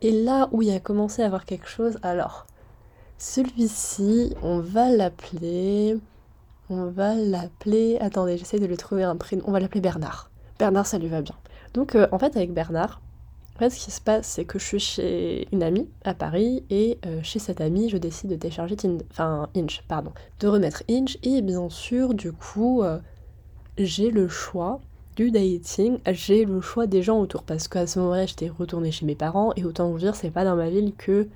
Et 0.00 0.12
là 0.12 0.48
où 0.52 0.62
il 0.62 0.70
a 0.70 0.78
commencé 0.78 1.22
à 1.22 1.26
avoir 1.26 1.44
quelque 1.44 1.68
chose, 1.68 1.98
alors, 2.02 2.46
celui-ci, 3.18 4.34
on 4.42 4.60
va 4.60 4.88
l'appeler. 4.88 5.98
On 6.74 6.86
va 6.86 7.14
l'appeler. 7.14 7.98
Attendez, 8.00 8.38
j'essaie 8.38 8.58
de 8.58 8.64
lui 8.64 8.78
trouver 8.78 9.02
un 9.02 9.14
prénom. 9.14 9.44
On 9.46 9.52
va 9.52 9.60
l'appeler 9.60 9.82
Bernard. 9.82 10.30
Bernard, 10.58 10.86
ça 10.86 10.98
lui 10.98 11.08
va 11.08 11.20
bien. 11.20 11.34
Donc, 11.74 11.94
euh, 11.94 12.08
en 12.12 12.18
fait, 12.18 12.34
avec 12.34 12.54
Bernard, 12.54 13.02
en 13.54 13.58
fait, 13.58 13.68
ce 13.68 13.84
qui 13.84 13.90
se 13.90 14.00
passe, 14.00 14.26
c'est 14.26 14.46
que 14.46 14.58
je 14.58 14.64
suis 14.64 14.78
chez 14.78 15.48
une 15.52 15.62
amie 15.62 15.86
à 16.02 16.14
Paris 16.14 16.64
et 16.70 16.98
euh, 17.04 17.20
chez 17.22 17.38
cette 17.38 17.60
amie, 17.60 17.90
je 17.90 17.98
décide 17.98 18.30
de 18.30 18.36
télécharger 18.36 18.76
enfin 19.10 19.50
Inch, 19.54 19.82
pardon, 19.86 20.12
de 20.40 20.48
remettre 20.48 20.82
Inch 20.88 21.18
et 21.22 21.42
bien 21.42 21.68
sûr, 21.68 22.14
du 22.14 22.32
coup, 22.32 22.82
euh, 22.82 22.98
j'ai 23.76 24.10
le 24.10 24.26
choix 24.26 24.80
du 25.14 25.30
dating, 25.30 25.98
j'ai 26.10 26.46
le 26.46 26.62
choix 26.62 26.86
des 26.86 27.02
gens 27.02 27.20
autour 27.20 27.42
parce 27.42 27.68
qu'à 27.68 27.86
ce 27.86 27.98
moment-là, 27.98 28.24
j'étais 28.24 28.48
retournée 28.48 28.92
chez 28.92 29.04
mes 29.04 29.14
parents 29.14 29.52
et 29.56 29.64
autant 29.66 29.90
vous 29.90 29.98
dire, 29.98 30.14
c'est 30.14 30.30
pas 30.30 30.46
dans 30.46 30.56
ma 30.56 30.70
ville 30.70 30.94
que 30.96 31.28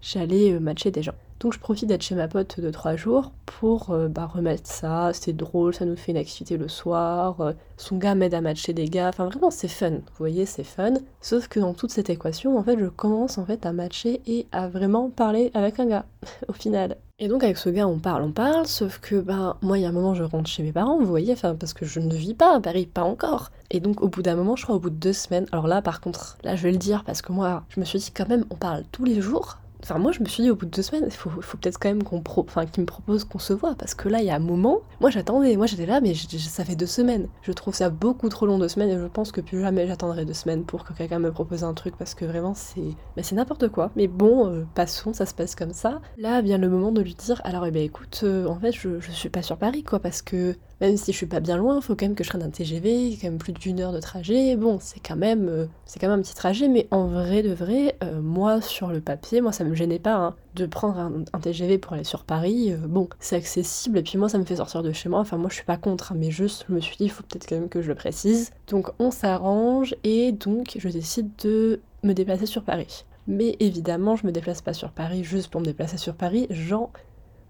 j'allais 0.00 0.58
matcher 0.58 0.90
des 0.90 1.02
gens. 1.02 1.14
Donc 1.42 1.54
je 1.54 1.58
profite 1.58 1.88
d'être 1.88 2.02
chez 2.02 2.14
ma 2.14 2.28
pote 2.28 2.60
de 2.60 2.70
trois 2.70 2.94
jours 2.94 3.32
pour 3.46 3.90
euh, 3.90 4.06
bah, 4.06 4.26
remettre 4.26 4.70
ça, 4.70 5.10
c'est 5.12 5.32
drôle, 5.32 5.74
ça 5.74 5.84
nous 5.84 5.96
fait 5.96 6.12
une 6.12 6.18
activité 6.18 6.56
le 6.56 6.68
soir, 6.68 7.40
euh, 7.40 7.52
son 7.76 7.96
gars 7.96 8.14
m'aide 8.14 8.34
à 8.34 8.40
matcher 8.40 8.72
des 8.72 8.84
gars, 8.84 9.08
enfin 9.08 9.24
vraiment 9.24 9.50
c'est 9.50 9.66
fun, 9.66 9.90
vous 9.90 10.18
voyez 10.20 10.46
c'est 10.46 10.62
fun. 10.62 10.94
Sauf 11.20 11.48
que 11.48 11.58
dans 11.58 11.74
toute 11.74 11.90
cette 11.90 12.10
équation, 12.10 12.56
en 12.56 12.62
fait 12.62 12.78
je 12.78 12.86
commence 12.86 13.38
en 13.38 13.44
fait 13.44 13.66
à 13.66 13.72
matcher 13.72 14.20
et 14.24 14.46
à 14.52 14.68
vraiment 14.68 15.10
parler 15.10 15.50
avec 15.54 15.80
un 15.80 15.86
gars, 15.86 16.04
au 16.48 16.52
final. 16.52 16.96
Et 17.18 17.26
donc 17.26 17.42
avec 17.42 17.56
ce 17.56 17.70
gars 17.70 17.88
on 17.88 17.98
parle, 17.98 18.22
on 18.22 18.30
parle, 18.30 18.68
sauf 18.68 19.00
que 19.00 19.16
bah 19.16 19.56
moi 19.62 19.78
il 19.78 19.82
y 19.82 19.84
a 19.84 19.88
un 19.88 19.92
moment 19.92 20.14
je 20.14 20.22
rentre 20.22 20.48
chez 20.48 20.62
mes 20.62 20.72
parents, 20.72 20.96
vous 21.00 21.06
voyez, 21.06 21.32
enfin 21.32 21.56
parce 21.56 21.74
que 21.74 21.84
je 21.84 21.98
ne 21.98 22.14
vis 22.14 22.34
pas 22.34 22.54
à 22.54 22.60
Paris, 22.60 22.86
pas 22.86 23.02
encore. 23.02 23.50
Et 23.72 23.80
donc 23.80 24.00
au 24.00 24.06
bout 24.06 24.22
d'un 24.22 24.36
moment, 24.36 24.54
je 24.54 24.62
crois 24.62 24.76
au 24.76 24.80
bout 24.80 24.90
de 24.90 24.94
deux 24.94 25.12
semaines, 25.12 25.46
alors 25.50 25.66
là 25.66 25.82
par 25.82 26.00
contre, 26.00 26.38
là 26.44 26.54
je 26.54 26.62
vais 26.62 26.72
le 26.72 26.78
dire 26.78 27.02
parce 27.02 27.20
que 27.20 27.32
moi 27.32 27.64
je 27.68 27.80
me 27.80 27.84
suis 27.84 27.98
dit 27.98 28.12
quand 28.12 28.28
même 28.28 28.44
on 28.50 28.54
parle 28.54 28.84
tous 28.92 29.04
les 29.04 29.20
jours, 29.20 29.58
Enfin, 29.82 29.98
moi, 29.98 30.12
je 30.12 30.20
me 30.20 30.26
suis 30.26 30.44
dit 30.44 30.50
au 30.50 30.56
bout 30.56 30.66
de 30.66 30.70
deux 30.70 30.82
semaines, 30.82 31.04
il 31.06 31.12
faut, 31.12 31.30
peut-être 31.30 31.78
quand 31.78 31.88
même 31.88 32.02
qu'on 32.02 32.20
qu'il 32.20 32.82
me 32.82 32.86
propose 32.86 33.24
qu'on 33.24 33.38
se 33.38 33.52
voit, 33.52 33.74
parce 33.74 33.94
que 33.94 34.08
là, 34.08 34.20
il 34.20 34.26
y 34.26 34.30
a 34.30 34.36
un 34.36 34.40
moment, 34.40 34.80
moi 35.00 35.10
j'attendais, 35.10 35.56
moi 35.56 35.66
j'étais 35.66 35.86
là, 35.86 36.00
mais 36.00 36.14
ça 36.14 36.64
fait 36.64 36.76
deux 36.76 36.86
semaines. 36.86 37.28
Je 37.42 37.52
trouve 37.52 37.74
ça 37.74 37.90
beaucoup 37.90 38.28
trop 38.28 38.46
long 38.46 38.58
deux 38.58 38.68
semaines, 38.68 38.90
et 38.90 38.98
je 38.98 39.06
pense 39.06 39.32
que 39.32 39.40
plus 39.40 39.60
jamais 39.60 39.86
j'attendrai 39.86 40.24
deux 40.24 40.34
semaines 40.34 40.64
pour 40.64 40.84
que 40.84 40.92
quelqu'un 40.92 41.18
me 41.18 41.32
propose 41.32 41.64
un 41.64 41.74
truc, 41.74 41.96
parce 41.96 42.14
que 42.14 42.24
vraiment, 42.24 42.54
c'est 42.54 42.80
bah, 43.16 43.22
c'est 43.22 43.34
n'importe 43.34 43.68
quoi. 43.68 43.90
Mais 43.96 44.06
bon, 44.06 44.46
euh, 44.46 44.64
passons, 44.74 45.12
ça 45.12 45.26
se 45.26 45.34
passe 45.34 45.54
comme 45.54 45.72
ça. 45.72 46.00
Là 46.16 46.40
vient 46.42 46.58
le 46.58 46.68
moment 46.68 46.92
de 46.92 47.00
lui 47.00 47.14
dire, 47.14 47.40
alors, 47.44 47.66
eh 47.66 47.70
ben 47.70 47.82
écoute, 47.82 48.20
euh, 48.24 48.46
en 48.46 48.58
fait, 48.58 48.72
je, 48.72 49.00
je 49.00 49.10
suis 49.10 49.28
pas 49.30 49.42
sur 49.42 49.56
Paris, 49.56 49.82
quoi, 49.82 49.98
parce 49.98 50.22
que 50.22 50.56
même 50.82 50.96
si 50.96 51.12
je 51.12 51.16
suis 51.16 51.26
pas 51.26 51.38
bien 51.38 51.56
loin, 51.56 51.80
faut 51.80 51.94
quand 51.94 52.06
même 52.06 52.16
que 52.16 52.24
je 52.24 52.28
prenne 52.28 52.42
un 52.42 52.50
TGV, 52.50 53.16
quand 53.20 53.28
même 53.28 53.38
plus 53.38 53.52
d'une 53.52 53.78
heure 53.80 53.92
de 53.92 54.00
trajet. 54.00 54.56
Bon, 54.56 54.78
c'est 54.80 54.98
quand 54.98 55.16
même, 55.16 55.48
euh, 55.48 55.66
c'est 55.86 56.00
quand 56.00 56.08
même 56.08 56.18
un 56.18 56.22
petit 56.22 56.34
trajet, 56.34 56.66
mais 56.66 56.88
en 56.90 57.06
vrai 57.06 57.42
de 57.42 57.52
vrai, 57.52 57.96
euh, 58.02 58.20
moi 58.20 58.60
sur 58.60 58.88
le 58.88 59.00
papier, 59.00 59.40
moi 59.40 59.52
ça 59.52 59.62
me 59.62 59.74
gênait 59.74 60.00
pas 60.00 60.16
hein, 60.16 60.34
de 60.56 60.66
prendre 60.66 60.98
un, 60.98 61.38
TGV 61.38 61.78
pour 61.78 61.92
aller 61.92 62.02
sur 62.02 62.24
Paris. 62.24 62.72
Euh, 62.72 62.78
bon, 62.88 63.08
c'est 63.20 63.36
accessible 63.36 63.98
et 63.98 64.02
puis 64.02 64.18
moi 64.18 64.28
ça 64.28 64.38
me 64.38 64.44
fait 64.44 64.56
sortir 64.56 64.82
de 64.82 64.90
chez 64.90 65.08
moi. 65.08 65.20
Enfin 65.20 65.36
moi 65.36 65.48
je 65.50 65.54
suis 65.54 65.64
pas 65.64 65.76
contre, 65.76 66.12
hein, 66.12 66.16
mais 66.18 66.32
juste 66.32 66.66
je 66.68 66.74
me 66.74 66.80
suis 66.80 66.96
dit 66.96 67.04
il 67.04 67.10
faut 67.10 67.22
peut-être 67.22 67.48
quand 67.48 67.56
même 67.56 67.68
que 67.68 67.80
je 67.80 67.88
le 67.88 67.94
précise. 67.94 68.50
Donc 68.66 68.90
on 68.98 69.12
s'arrange 69.12 69.94
et 70.02 70.32
donc 70.32 70.76
je 70.76 70.88
décide 70.88 71.30
de 71.44 71.80
me 72.02 72.12
déplacer 72.12 72.46
sur 72.46 72.64
Paris. 72.64 73.04
Mais 73.28 73.56
évidemment, 73.60 74.16
je 74.16 74.26
me 74.26 74.32
déplace 74.32 74.62
pas 74.62 74.72
sur 74.72 74.90
Paris 74.90 75.22
juste 75.22 75.48
pour 75.48 75.60
me 75.60 75.66
déplacer 75.66 75.96
sur 75.96 76.14
Paris, 76.14 76.48
j'en 76.50 76.90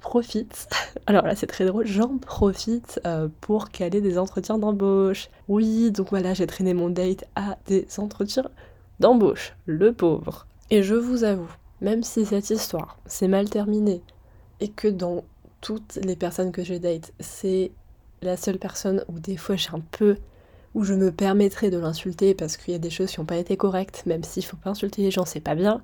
profite, 0.02 0.68
alors 1.06 1.24
là 1.24 1.34
c'est 1.34 1.46
très 1.46 1.64
drôle, 1.64 1.86
j'en 1.86 2.18
profite 2.18 3.00
euh, 3.06 3.28
pour 3.40 3.70
caler 3.70 4.00
des 4.00 4.18
entretiens 4.18 4.58
d'embauche. 4.58 5.30
Oui, 5.48 5.90
donc 5.90 6.10
voilà, 6.10 6.34
j'ai 6.34 6.46
traîné 6.46 6.74
mon 6.74 6.90
date 6.90 7.24
à 7.34 7.56
des 7.66 7.86
entretiens 7.98 8.50
d'embauche, 9.00 9.54
le 9.66 9.92
pauvre. 9.92 10.46
Et 10.70 10.82
je 10.82 10.94
vous 10.94 11.24
avoue, 11.24 11.50
même 11.80 12.02
si 12.02 12.26
cette 12.26 12.50
histoire 12.50 12.98
s'est 13.06 13.28
mal 13.28 13.48
terminée 13.48 14.02
et 14.60 14.68
que 14.68 14.88
dans 14.88 15.24
toutes 15.60 15.98
les 16.02 16.16
personnes 16.16 16.52
que 16.52 16.64
je 16.64 16.74
date, 16.74 17.12
c'est 17.20 17.72
la 18.20 18.36
seule 18.36 18.58
personne 18.58 19.04
où 19.08 19.18
des 19.18 19.36
fois 19.36 19.56
j'ai 19.56 19.70
un 19.70 19.82
peu 19.92 20.16
où 20.74 20.84
je 20.84 20.94
me 20.94 21.12
permettrai 21.12 21.70
de 21.70 21.78
l'insulter 21.78 22.34
parce 22.34 22.56
qu'il 22.56 22.72
y 22.72 22.76
a 22.76 22.78
des 22.78 22.90
choses 22.90 23.10
qui 23.10 23.20
n'ont 23.20 23.26
pas 23.26 23.36
été 23.36 23.56
correctes, 23.56 24.04
même 24.06 24.24
s'il 24.24 24.44
faut 24.44 24.56
pas 24.56 24.70
insulter 24.70 25.02
les 25.02 25.10
gens, 25.10 25.24
c'est 25.24 25.40
pas 25.40 25.54
bien. 25.54 25.82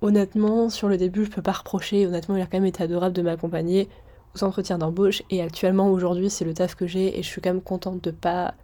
Honnêtement, 0.00 0.70
sur 0.70 0.88
le 0.88 0.96
début, 0.96 1.24
je 1.24 1.30
peux 1.30 1.42
pas 1.42 1.52
reprocher. 1.52 2.06
Honnêtement, 2.06 2.36
il 2.36 2.42
a 2.42 2.46
quand 2.46 2.58
même 2.58 2.66
été 2.66 2.82
adorable 2.82 3.14
de 3.14 3.22
m'accompagner 3.22 3.88
aux 4.34 4.44
entretiens 4.44 4.78
d'embauche. 4.78 5.22
Et 5.30 5.42
actuellement, 5.42 5.90
aujourd'hui, 5.90 6.30
c'est 6.30 6.44
le 6.44 6.54
taf 6.54 6.74
que 6.74 6.86
j'ai 6.86 7.18
et 7.18 7.22
je 7.22 7.28
suis 7.28 7.40
quand 7.40 7.50
même 7.50 7.62
contente 7.62 8.02
de 8.02 8.10
pas 8.10 8.54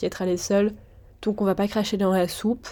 y 0.00 0.06
être 0.06 0.22
allée 0.22 0.36
seule. 0.36 0.72
Donc, 1.22 1.40
on 1.40 1.44
va 1.44 1.54
pas 1.54 1.68
cracher 1.68 1.96
dans 1.96 2.12
la 2.12 2.28
soupe. 2.28 2.68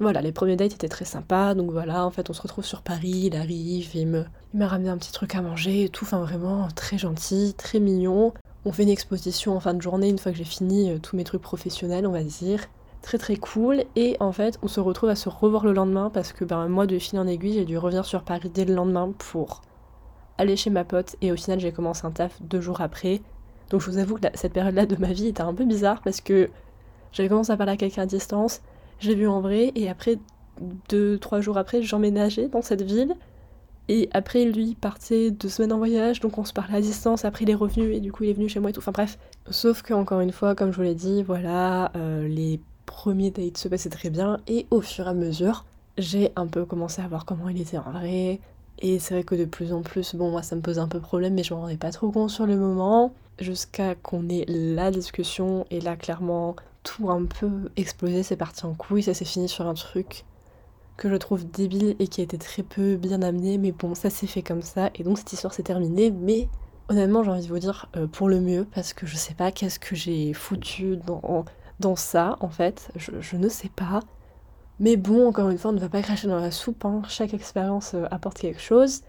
Voilà, 0.00 0.20
les 0.20 0.30
premiers 0.30 0.54
dates 0.54 0.74
étaient 0.74 0.88
très 0.88 1.04
sympas. 1.04 1.54
Donc 1.54 1.72
voilà, 1.72 2.04
en 2.06 2.10
fait, 2.10 2.30
on 2.30 2.32
se 2.32 2.42
retrouve 2.42 2.64
sur 2.64 2.82
Paris. 2.82 3.24
Il 3.26 3.36
arrive, 3.36 3.90
il 3.94 4.06
me, 4.06 4.24
il 4.54 4.60
m'a 4.60 4.68
ramené 4.68 4.90
un 4.90 4.96
petit 4.96 5.12
truc 5.12 5.34
à 5.34 5.42
manger 5.42 5.84
et 5.84 5.88
tout. 5.88 6.04
Enfin, 6.04 6.20
vraiment 6.20 6.68
très 6.74 6.98
gentil, 6.98 7.54
très 7.56 7.80
mignon. 7.80 8.32
On 8.64 8.72
fait 8.72 8.84
une 8.84 8.88
exposition 8.90 9.56
en 9.56 9.60
fin 9.60 9.74
de 9.74 9.82
journée 9.82 10.08
une 10.08 10.18
fois 10.18 10.30
que 10.30 10.38
j'ai 10.38 10.44
fini 10.44 10.90
euh, 10.90 10.98
tous 10.98 11.16
mes 11.16 11.24
trucs 11.24 11.42
professionnels, 11.42 12.06
on 12.06 12.12
va 12.12 12.22
dire. 12.22 12.60
Très 13.02 13.18
très 13.18 13.36
cool. 13.36 13.84
Et 13.96 14.16
en 14.20 14.32
fait, 14.32 14.58
on 14.62 14.68
se 14.68 14.80
retrouve 14.80 15.08
à 15.08 15.14
se 15.14 15.28
revoir 15.28 15.64
le 15.64 15.72
lendemain 15.72 16.10
parce 16.10 16.32
que 16.32 16.44
ben, 16.44 16.68
moi, 16.68 16.86
de 16.86 16.98
fil 16.98 17.18
en 17.18 17.26
aiguille, 17.26 17.54
j'ai 17.54 17.64
dû 17.64 17.78
revenir 17.78 18.04
sur 18.04 18.22
Paris 18.22 18.50
dès 18.52 18.64
le 18.64 18.74
lendemain 18.74 19.12
pour 19.16 19.62
aller 20.36 20.56
chez 20.56 20.70
ma 20.70 20.84
pote. 20.84 21.16
Et 21.22 21.32
au 21.32 21.36
final, 21.36 21.60
j'ai 21.60 21.72
commencé 21.72 22.06
un 22.06 22.10
taf 22.10 22.40
deux 22.42 22.60
jours 22.60 22.80
après. 22.80 23.20
Donc 23.70 23.82
je 23.82 23.90
vous 23.90 23.98
avoue 23.98 24.16
que 24.16 24.26
cette 24.34 24.52
période-là 24.52 24.86
de 24.86 24.96
ma 24.96 25.12
vie 25.12 25.28
était 25.28 25.42
un 25.42 25.52
peu 25.52 25.64
bizarre 25.64 26.00
parce 26.02 26.20
que 26.20 26.48
j'avais 27.12 27.28
commencé 27.28 27.52
à 27.52 27.56
parler 27.56 27.72
à 27.72 27.76
quelqu'un 27.76 28.02
à 28.02 28.06
distance, 28.06 28.60
je 28.98 29.08
l'ai 29.08 29.14
vu 29.14 29.28
en 29.28 29.40
vrai, 29.40 29.72
et 29.74 29.88
après, 29.88 30.18
deux, 30.88 31.18
trois 31.18 31.40
jours 31.40 31.58
après, 31.58 31.82
j'emménageais 31.82 32.48
dans 32.48 32.62
cette 32.62 32.82
ville. 32.82 33.14
Et 33.90 34.10
après, 34.12 34.44
lui 34.44 34.74
partait 34.74 35.30
deux 35.30 35.48
semaines 35.48 35.72
en 35.72 35.78
voyage, 35.78 36.20
donc 36.20 36.36
on 36.36 36.44
se 36.44 36.52
parlait 36.52 36.76
à 36.76 36.80
distance. 36.80 37.24
Après, 37.24 37.44
il 37.44 37.50
est 37.50 37.54
revenu 37.54 37.94
et 37.94 38.00
du 38.00 38.12
coup, 38.12 38.24
il 38.24 38.30
est 38.30 38.34
venu 38.34 38.48
chez 38.48 38.60
moi 38.60 38.68
et 38.68 38.72
tout. 38.74 38.80
Enfin 38.80 38.92
bref. 38.92 39.18
Sauf 39.50 39.80
que, 39.80 39.94
encore 39.94 40.20
une 40.20 40.32
fois, 40.32 40.54
comme 40.54 40.72
je 40.72 40.76
vous 40.76 40.82
l'ai 40.82 40.94
dit, 40.94 41.22
voilà, 41.22 41.90
euh, 41.96 42.28
les 42.28 42.60
premiers 42.98 43.30
dates 43.30 43.58
se 43.58 43.68
passaient 43.68 43.90
très 43.90 44.10
bien. 44.10 44.40
Et 44.48 44.66
au 44.72 44.80
fur 44.80 45.06
et 45.06 45.10
à 45.10 45.14
mesure, 45.14 45.64
j'ai 45.98 46.32
un 46.34 46.48
peu 46.48 46.64
commencé 46.64 47.00
à 47.00 47.06
voir 47.06 47.24
comment 47.24 47.48
il 47.48 47.60
était 47.60 47.78
en 47.78 47.92
vrai. 47.92 48.40
Et 48.80 48.98
c'est 48.98 49.14
vrai 49.14 49.22
que 49.22 49.36
de 49.36 49.44
plus 49.44 49.72
en 49.72 49.82
plus, 49.82 50.16
bon, 50.16 50.32
moi 50.32 50.42
ça 50.42 50.56
me 50.56 50.62
pose 50.62 50.80
un 50.80 50.88
peu 50.88 50.98
problème, 50.98 51.34
mais 51.34 51.44
je 51.44 51.54
m'en 51.54 51.60
rendais 51.60 51.76
pas 51.76 51.92
trop 51.92 52.10
compte 52.10 52.30
sur 52.30 52.44
le 52.44 52.56
moment. 52.56 53.12
Jusqu'à 53.38 53.94
qu'on 53.94 54.28
ait 54.28 54.44
la 54.48 54.90
discussion, 54.90 55.64
et 55.70 55.80
là, 55.80 55.94
clairement, 55.94 56.56
tout 56.82 57.08
un 57.08 57.24
peu 57.24 57.70
explosé, 57.76 58.24
c'est 58.24 58.36
parti 58.36 58.66
en 58.66 58.74
couille. 58.74 59.04
Ça 59.04 59.14
s'est 59.14 59.24
fini 59.24 59.48
sur 59.48 59.68
un 59.68 59.74
truc 59.74 60.24
que 60.96 61.08
je 61.08 61.14
trouve 61.14 61.48
débile 61.48 61.94
et 62.00 62.08
qui 62.08 62.20
a 62.20 62.24
été 62.24 62.36
très 62.36 62.64
peu 62.64 62.96
bien 62.96 63.22
amené, 63.22 63.58
mais 63.58 63.70
bon, 63.70 63.94
ça 63.94 64.10
s'est 64.10 64.26
fait 64.26 64.42
comme 64.42 64.62
ça, 64.62 64.90
et 64.96 65.04
donc 65.04 65.18
cette 65.18 65.32
histoire 65.32 65.54
s'est 65.54 65.62
terminée, 65.62 66.10
mais 66.10 66.48
honnêtement, 66.88 67.22
j'ai 67.22 67.30
envie 67.30 67.46
de 67.46 67.48
vous 67.48 67.60
dire 67.60 67.88
euh, 67.96 68.08
pour 68.08 68.28
le 68.28 68.40
mieux, 68.40 68.66
parce 68.74 68.92
que 68.92 69.06
je 69.06 69.14
sais 69.14 69.34
pas 69.34 69.52
qu'est-ce 69.52 69.78
que 69.78 69.94
j'ai 69.94 70.32
foutu 70.32 70.96
dans, 70.96 71.44
dans 71.80 71.96
ça, 71.96 72.36
en 72.40 72.48
fait, 72.48 72.90
je, 72.96 73.36
ne 73.36 73.48
sais 73.48 73.70
pas. 73.74 74.00
Mais 74.80 74.96
bon, 74.96 75.28
encore 75.28 75.50
une 75.50 75.58
fois, 75.58 75.70
on 75.70 75.74
ne 75.74 75.80
va 75.80 75.88
pas 75.88 76.02
cracher 76.02 76.28
dans 76.28 76.40
la 76.40 76.50
soupe, 76.50 76.84
hein. 76.84 77.02
chaque 77.08 77.34
expérience 77.34 77.94
euh, 77.94 78.06
apporte 78.10 78.38
quelque 78.38 78.60
chose. 78.60 79.02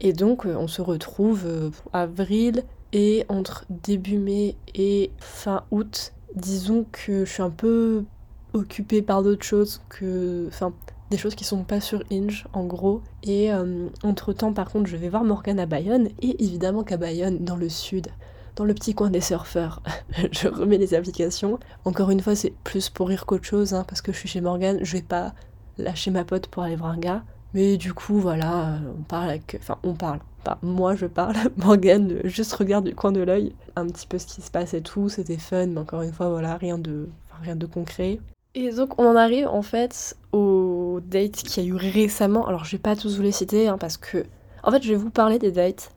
Et 0.00 0.12
donc, 0.12 0.46
euh, 0.46 0.56
on 0.56 0.68
se 0.68 0.82
retrouve 0.82 1.72
avril 1.92 2.64
et 2.92 3.24
entre 3.28 3.66
début 3.68 4.18
mai 4.18 4.56
et 4.74 5.10
fin 5.18 5.64
août. 5.70 6.12
Disons 6.34 6.86
que 6.90 7.24
je 7.24 7.30
suis 7.30 7.42
un 7.42 7.50
peu 7.50 8.04
occupée 8.52 9.02
par 9.02 9.22
d'autres 9.22 9.44
choses 9.44 9.82
que. 9.88 10.46
Enfin, 10.48 10.72
des 11.10 11.18
choses 11.18 11.34
qui 11.34 11.44
sont 11.44 11.64
pas 11.64 11.80
sur 11.80 12.02
Inge 12.10 12.46
en 12.52 12.64
gros. 12.64 13.02
Et 13.22 13.52
euh, 13.52 13.88
entre 14.02 14.32
temps 14.32 14.52
par 14.52 14.70
contre 14.70 14.86
je 14.86 14.96
vais 14.96 15.08
voir 15.08 15.24
Morgane 15.24 15.60
à 15.60 15.66
Bayonne 15.66 16.08
et 16.22 16.42
évidemment 16.42 16.82
qu'à 16.82 16.96
Bayonne 16.96 17.44
dans 17.44 17.56
le 17.56 17.68
sud, 17.68 18.08
dans 18.56 18.64
le 18.64 18.74
petit 18.74 18.94
coin 18.94 19.10
des 19.10 19.20
surfeurs, 19.20 19.82
je 20.32 20.48
remets 20.48 20.78
les 20.78 20.94
applications. 20.94 21.58
Encore 21.84 22.10
une 22.10 22.20
fois 22.20 22.34
c'est 22.34 22.54
plus 22.64 22.88
pour 22.88 23.08
rire 23.08 23.26
qu'autre 23.26 23.44
chose 23.44 23.74
hein, 23.74 23.84
parce 23.86 24.00
que 24.00 24.12
je 24.12 24.18
suis 24.18 24.28
chez 24.28 24.40
Morgane, 24.40 24.78
je 24.82 24.96
vais 24.96 25.02
pas 25.02 25.34
lâcher 25.78 26.10
ma 26.10 26.24
pote 26.24 26.46
pour 26.46 26.62
aller 26.62 26.76
voir 26.76 26.92
un 26.92 26.98
gars. 26.98 27.22
Mais 27.52 27.76
du 27.76 27.94
coup 27.94 28.18
voilà, 28.18 28.78
on 28.98 29.02
parle 29.02 29.30
avec... 29.30 29.56
Enfin 29.60 29.78
on 29.82 29.94
parle. 29.94 30.20
Moi 30.62 30.94
je 30.94 31.06
parle, 31.06 31.36
Morgane 31.56 32.20
juste 32.24 32.52
regarde 32.54 32.84
du 32.84 32.94
coin 32.94 33.12
de 33.12 33.20
l'œil 33.20 33.54
un 33.76 33.86
petit 33.86 34.06
peu 34.06 34.18
ce 34.18 34.26
qui 34.26 34.42
se 34.42 34.50
passe 34.50 34.74
et 34.74 34.82
tout, 34.82 35.08
c'était 35.08 35.38
fun, 35.38 35.66
mais 35.66 35.80
encore 35.80 36.02
une 36.02 36.12
fois 36.12 36.28
voilà, 36.28 36.56
rien 36.56 36.78
de, 36.78 37.08
rien 37.42 37.56
de 37.56 37.66
concret. 37.66 38.20
Et 38.54 38.70
donc 38.70 39.00
on 39.00 39.06
en 39.06 39.16
arrive 39.16 39.48
en 39.48 39.62
fait 39.62 40.16
aux 40.32 41.00
dates 41.04 41.42
qu'il 41.42 41.64
y 41.64 41.66
a 41.66 41.68
eu 41.68 41.74
récemment. 41.74 42.46
Alors 42.46 42.64
je 42.64 42.72
vais 42.72 42.82
pas 42.82 42.94
tous 42.94 43.16
vous 43.16 43.22
les 43.22 43.32
citer 43.32 43.68
hein, 43.68 43.78
parce 43.78 43.96
que 43.96 44.24
en 44.62 44.70
fait 44.70 44.82
je 44.82 44.90
vais 44.90 44.96
vous 44.96 45.10
parler 45.10 45.38
des 45.38 45.50
dates 45.50 45.90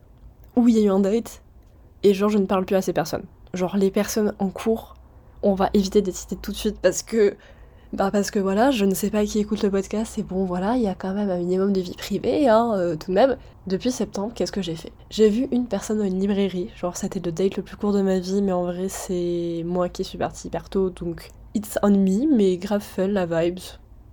où 0.56 0.68
il 0.68 0.78
y 0.78 0.80
a 0.80 0.86
eu 0.86 0.90
un 0.90 1.00
date 1.00 1.44
et 2.04 2.14
genre 2.14 2.30
je 2.30 2.38
ne 2.38 2.46
parle 2.46 2.66
plus 2.66 2.76
à 2.76 2.82
ces 2.82 2.94
personnes. 2.94 3.26
Genre 3.54 3.78
les 3.78 3.92
personnes 3.92 4.34
en 4.40 4.50
cours, 4.50 4.96
on 5.44 5.54
va 5.54 5.70
éviter 5.74 6.02
les 6.02 6.12
citer 6.12 6.36
tout 6.36 6.52
de 6.52 6.58
suite 6.58 6.80
parce 6.82 7.04
que 7.04 7.36
bah 7.94 8.12
parce 8.12 8.32
que 8.32 8.40
voilà, 8.40 8.70
je 8.72 8.84
ne 8.84 8.94
sais 8.94 9.10
pas 9.10 9.26
qui 9.26 9.40
écoute 9.40 9.64
le 9.64 9.72
podcast 9.72 10.18
et 10.18 10.24
bon 10.24 10.44
voilà, 10.44 10.76
il 10.76 10.84
y 10.84 10.88
a 10.88 10.96
quand 10.96 11.14
même 11.14 11.30
un 11.30 11.38
minimum 11.38 11.72
de 11.72 11.80
vie 11.80 11.96
privée 11.96 12.50
hein, 12.50 12.74
euh, 12.76 12.96
tout 12.98 13.12
de 13.12 13.16
même. 13.16 13.38
Depuis 13.66 13.92
septembre, 13.92 14.34
qu'est-ce 14.36 14.52
que 14.52 14.62
j'ai 14.62 14.76
fait? 14.76 14.92
J'ai 15.10 15.30
vu 15.30 15.48
une 15.52 15.68
personne 15.68 16.00
dans 16.00 16.04
une 16.04 16.20
librairie, 16.20 16.70
genre 16.76 16.98
c'était 16.98 17.22
le 17.22 17.32
date 17.32 17.56
le 17.56 17.64
plus 17.64 17.78
court 17.78 17.94
de 17.94 18.02
ma 18.02 18.20
vie 18.20 18.42
mais 18.42 18.52
en 18.52 18.64
vrai 18.64 18.90
c'est 18.90 19.64
moi 19.66 19.88
qui 19.88 20.04
suis 20.04 20.18
partie 20.18 20.48
hyper 20.48 20.70
tôt 20.70 20.90
donc 20.90 21.30
It's 21.58 21.80
on 21.82 21.90
me, 21.90 22.36
mais 22.36 22.58
grave 22.58 22.84
fun 22.84 23.08
la 23.08 23.26
vibes. 23.26 23.60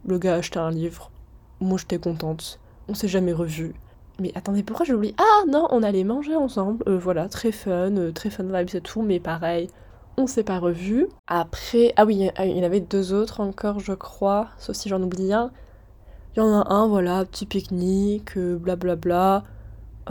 Le 0.06 0.18
gars 0.18 0.34
a 0.34 0.38
acheté 0.38 0.58
un 0.58 0.70
livre. 0.70 1.10
Moi 1.60 1.76
j'étais 1.78 1.98
contente. 1.98 2.58
On 2.88 2.94
s'est 2.94 3.06
jamais 3.06 3.34
revus. 3.34 3.74
Mais 4.20 4.33
attendez, 4.35 4.62
pourquoi 4.62 4.87
j'ai 4.87 4.94
oublié? 4.94 5.14
Ah 5.18 5.44
non, 5.48 5.66
on 5.70 5.83
allait 5.83 6.05
manger 6.05 6.37
ensemble. 6.37 6.85
Euh, 6.87 6.98
voilà, 6.98 7.29
très 7.29 7.53
fun, 7.53 7.96
euh, 7.96 8.12
très 8.12 8.31
fun 8.31 8.44
vibes 8.44 8.74
et 8.74 8.81
tout, 8.81 9.03
mais 9.03 9.18
pareil, 9.20 9.68
on 10.16 10.27
s'est 10.27 10.44
pas 10.44 10.59
revus. 10.59 11.09
Après, 11.27 11.92
ah 11.96 12.05
oui, 12.05 12.31
il 12.38 12.57
y 12.57 12.61
en 12.61 12.64
avait 12.64 12.81
deux 12.81 13.12
autres 13.12 13.40
encore, 13.40 13.81
je 13.81 13.92
crois, 13.92 14.48
sauf 14.59 14.77
si 14.77 14.88
j'en 14.88 15.03
oublie 15.03 15.33
un. 15.33 15.50
Il 16.37 16.40
y 16.40 16.42
en 16.42 16.53
a 16.62 16.72
un, 16.72 16.87
voilà, 16.88 17.24
petit 17.24 17.46
pique-nique, 17.46 18.38
blablabla. 18.38 19.44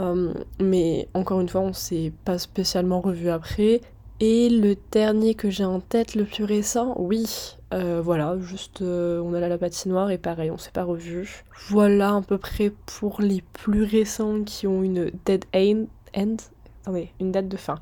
Euh, 0.00 0.34
mais 0.60 1.08
encore 1.14 1.40
une 1.40 1.48
fois, 1.48 1.60
on 1.62 1.72
s'est 1.72 2.12
pas 2.24 2.38
spécialement 2.38 3.00
revus 3.00 3.30
après. 3.30 3.80
Et 4.20 4.48
le 4.48 4.76
dernier 4.92 5.34
que 5.34 5.50
j'ai 5.50 5.64
en 5.64 5.80
tête, 5.80 6.14
le 6.14 6.24
plus 6.24 6.44
récent, 6.44 6.94
oui, 6.98 7.56
euh, 7.72 8.00
voilà, 8.02 8.38
juste 8.38 8.80
euh, 8.80 9.20
on 9.20 9.34
allait 9.34 9.46
à 9.46 9.48
la 9.48 9.58
patinoire 9.58 10.10
et 10.10 10.18
pareil, 10.18 10.52
on 10.52 10.58
s'est 10.58 10.70
pas 10.70 10.84
revu. 10.84 11.44
Voilà 11.68 12.14
à 12.14 12.22
peu 12.22 12.38
près 12.38 12.72
pour 12.86 13.20
les 13.20 13.42
plus 13.52 13.82
récents 13.82 14.44
qui 14.44 14.68
ont 14.68 14.84
une 14.84 15.10
dead 15.24 15.44
end, 15.54 15.86
end 16.16 16.36
attendez, 16.82 17.10
une 17.20 17.32
date 17.32 17.48
de 17.48 17.56
fin. 17.56 17.78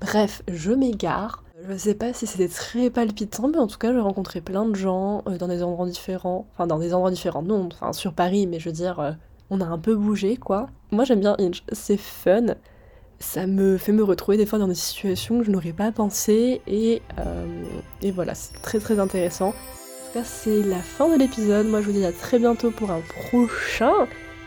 Bref, 0.00 0.42
je 0.48 0.72
m'égare. 0.72 1.44
Je 1.68 1.76
sais 1.76 1.94
pas 1.94 2.12
si 2.12 2.26
c'était 2.26 2.48
très 2.48 2.90
palpitant, 2.90 3.48
mais 3.48 3.58
en 3.58 3.66
tout 3.66 3.78
cas, 3.78 3.92
j'ai 3.92 4.00
rencontré 4.00 4.40
plein 4.40 4.66
de 4.66 4.74
gens 4.74 5.22
euh, 5.28 5.38
dans 5.38 5.48
des 5.48 5.62
endroits 5.62 5.86
différents. 5.86 6.46
Enfin, 6.52 6.66
dans 6.66 6.78
des 6.78 6.92
endroits 6.92 7.12
différents, 7.12 7.42
non, 7.42 7.68
enfin 7.72 7.92
sur 7.92 8.12
Paris, 8.12 8.46
mais 8.46 8.58
je 8.58 8.68
veux 8.68 8.74
dire, 8.74 9.16
on 9.50 9.60
a 9.60 9.66
un 9.66 9.78
peu 9.78 9.94
bougé 9.94 10.36
quoi. 10.36 10.68
Moi 10.90 11.04
j'aime 11.04 11.20
bien 11.20 11.36
Inch, 11.38 11.62
c'est 11.72 11.96
fun 11.96 12.56
ça 13.18 13.46
me 13.46 13.76
fait 13.78 13.92
me 13.92 14.02
retrouver 14.02 14.36
des 14.36 14.46
fois 14.46 14.58
dans 14.58 14.68
des 14.68 14.74
situations 14.74 15.38
que 15.38 15.44
je 15.44 15.50
n'aurais 15.50 15.72
pas 15.72 15.92
pensé 15.92 16.60
et, 16.66 17.02
euh, 17.18 17.64
et 18.02 18.10
voilà, 18.10 18.34
c'est 18.34 18.60
très 18.62 18.78
très 18.78 18.98
intéressant. 18.98 19.48
En 19.48 19.52
tout 19.52 20.18
cas, 20.20 20.24
c'est 20.24 20.62
la 20.62 20.78
fin 20.78 21.08
de 21.08 21.18
l'épisode. 21.18 21.66
Moi, 21.66 21.80
je 21.80 21.86
vous 21.86 21.92
dis 21.92 22.04
à 22.04 22.12
très 22.12 22.38
bientôt 22.38 22.70
pour 22.70 22.90
un 22.90 23.00
prochain. 23.00 23.92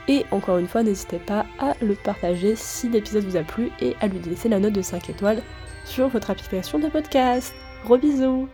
Et 0.07 0.25
encore 0.31 0.57
une 0.57 0.67
fois, 0.67 0.81
n'hésitez 0.81 1.19
pas 1.19 1.45
à 1.59 1.73
le 1.81 1.93
partager 1.93 2.55
si 2.55 2.89
l'épisode 2.89 3.25
vous 3.25 3.37
a 3.37 3.43
plu 3.43 3.69
et 3.79 3.95
à 4.01 4.07
lui 4.07 4.19
laisser 4.19 4.49
la 4.49 4.59
note 4.59 4.73
de 4.73 4.81
5 4.81 5.09
étoiles 5.09 5.41
sur 5.85 6.07
votre 6.07 6.31
application 6.31 6.79
de 6.79 6.87
podcast. 6.87 7.53
Gros 7.83 7.97
bisous 7.97 8.47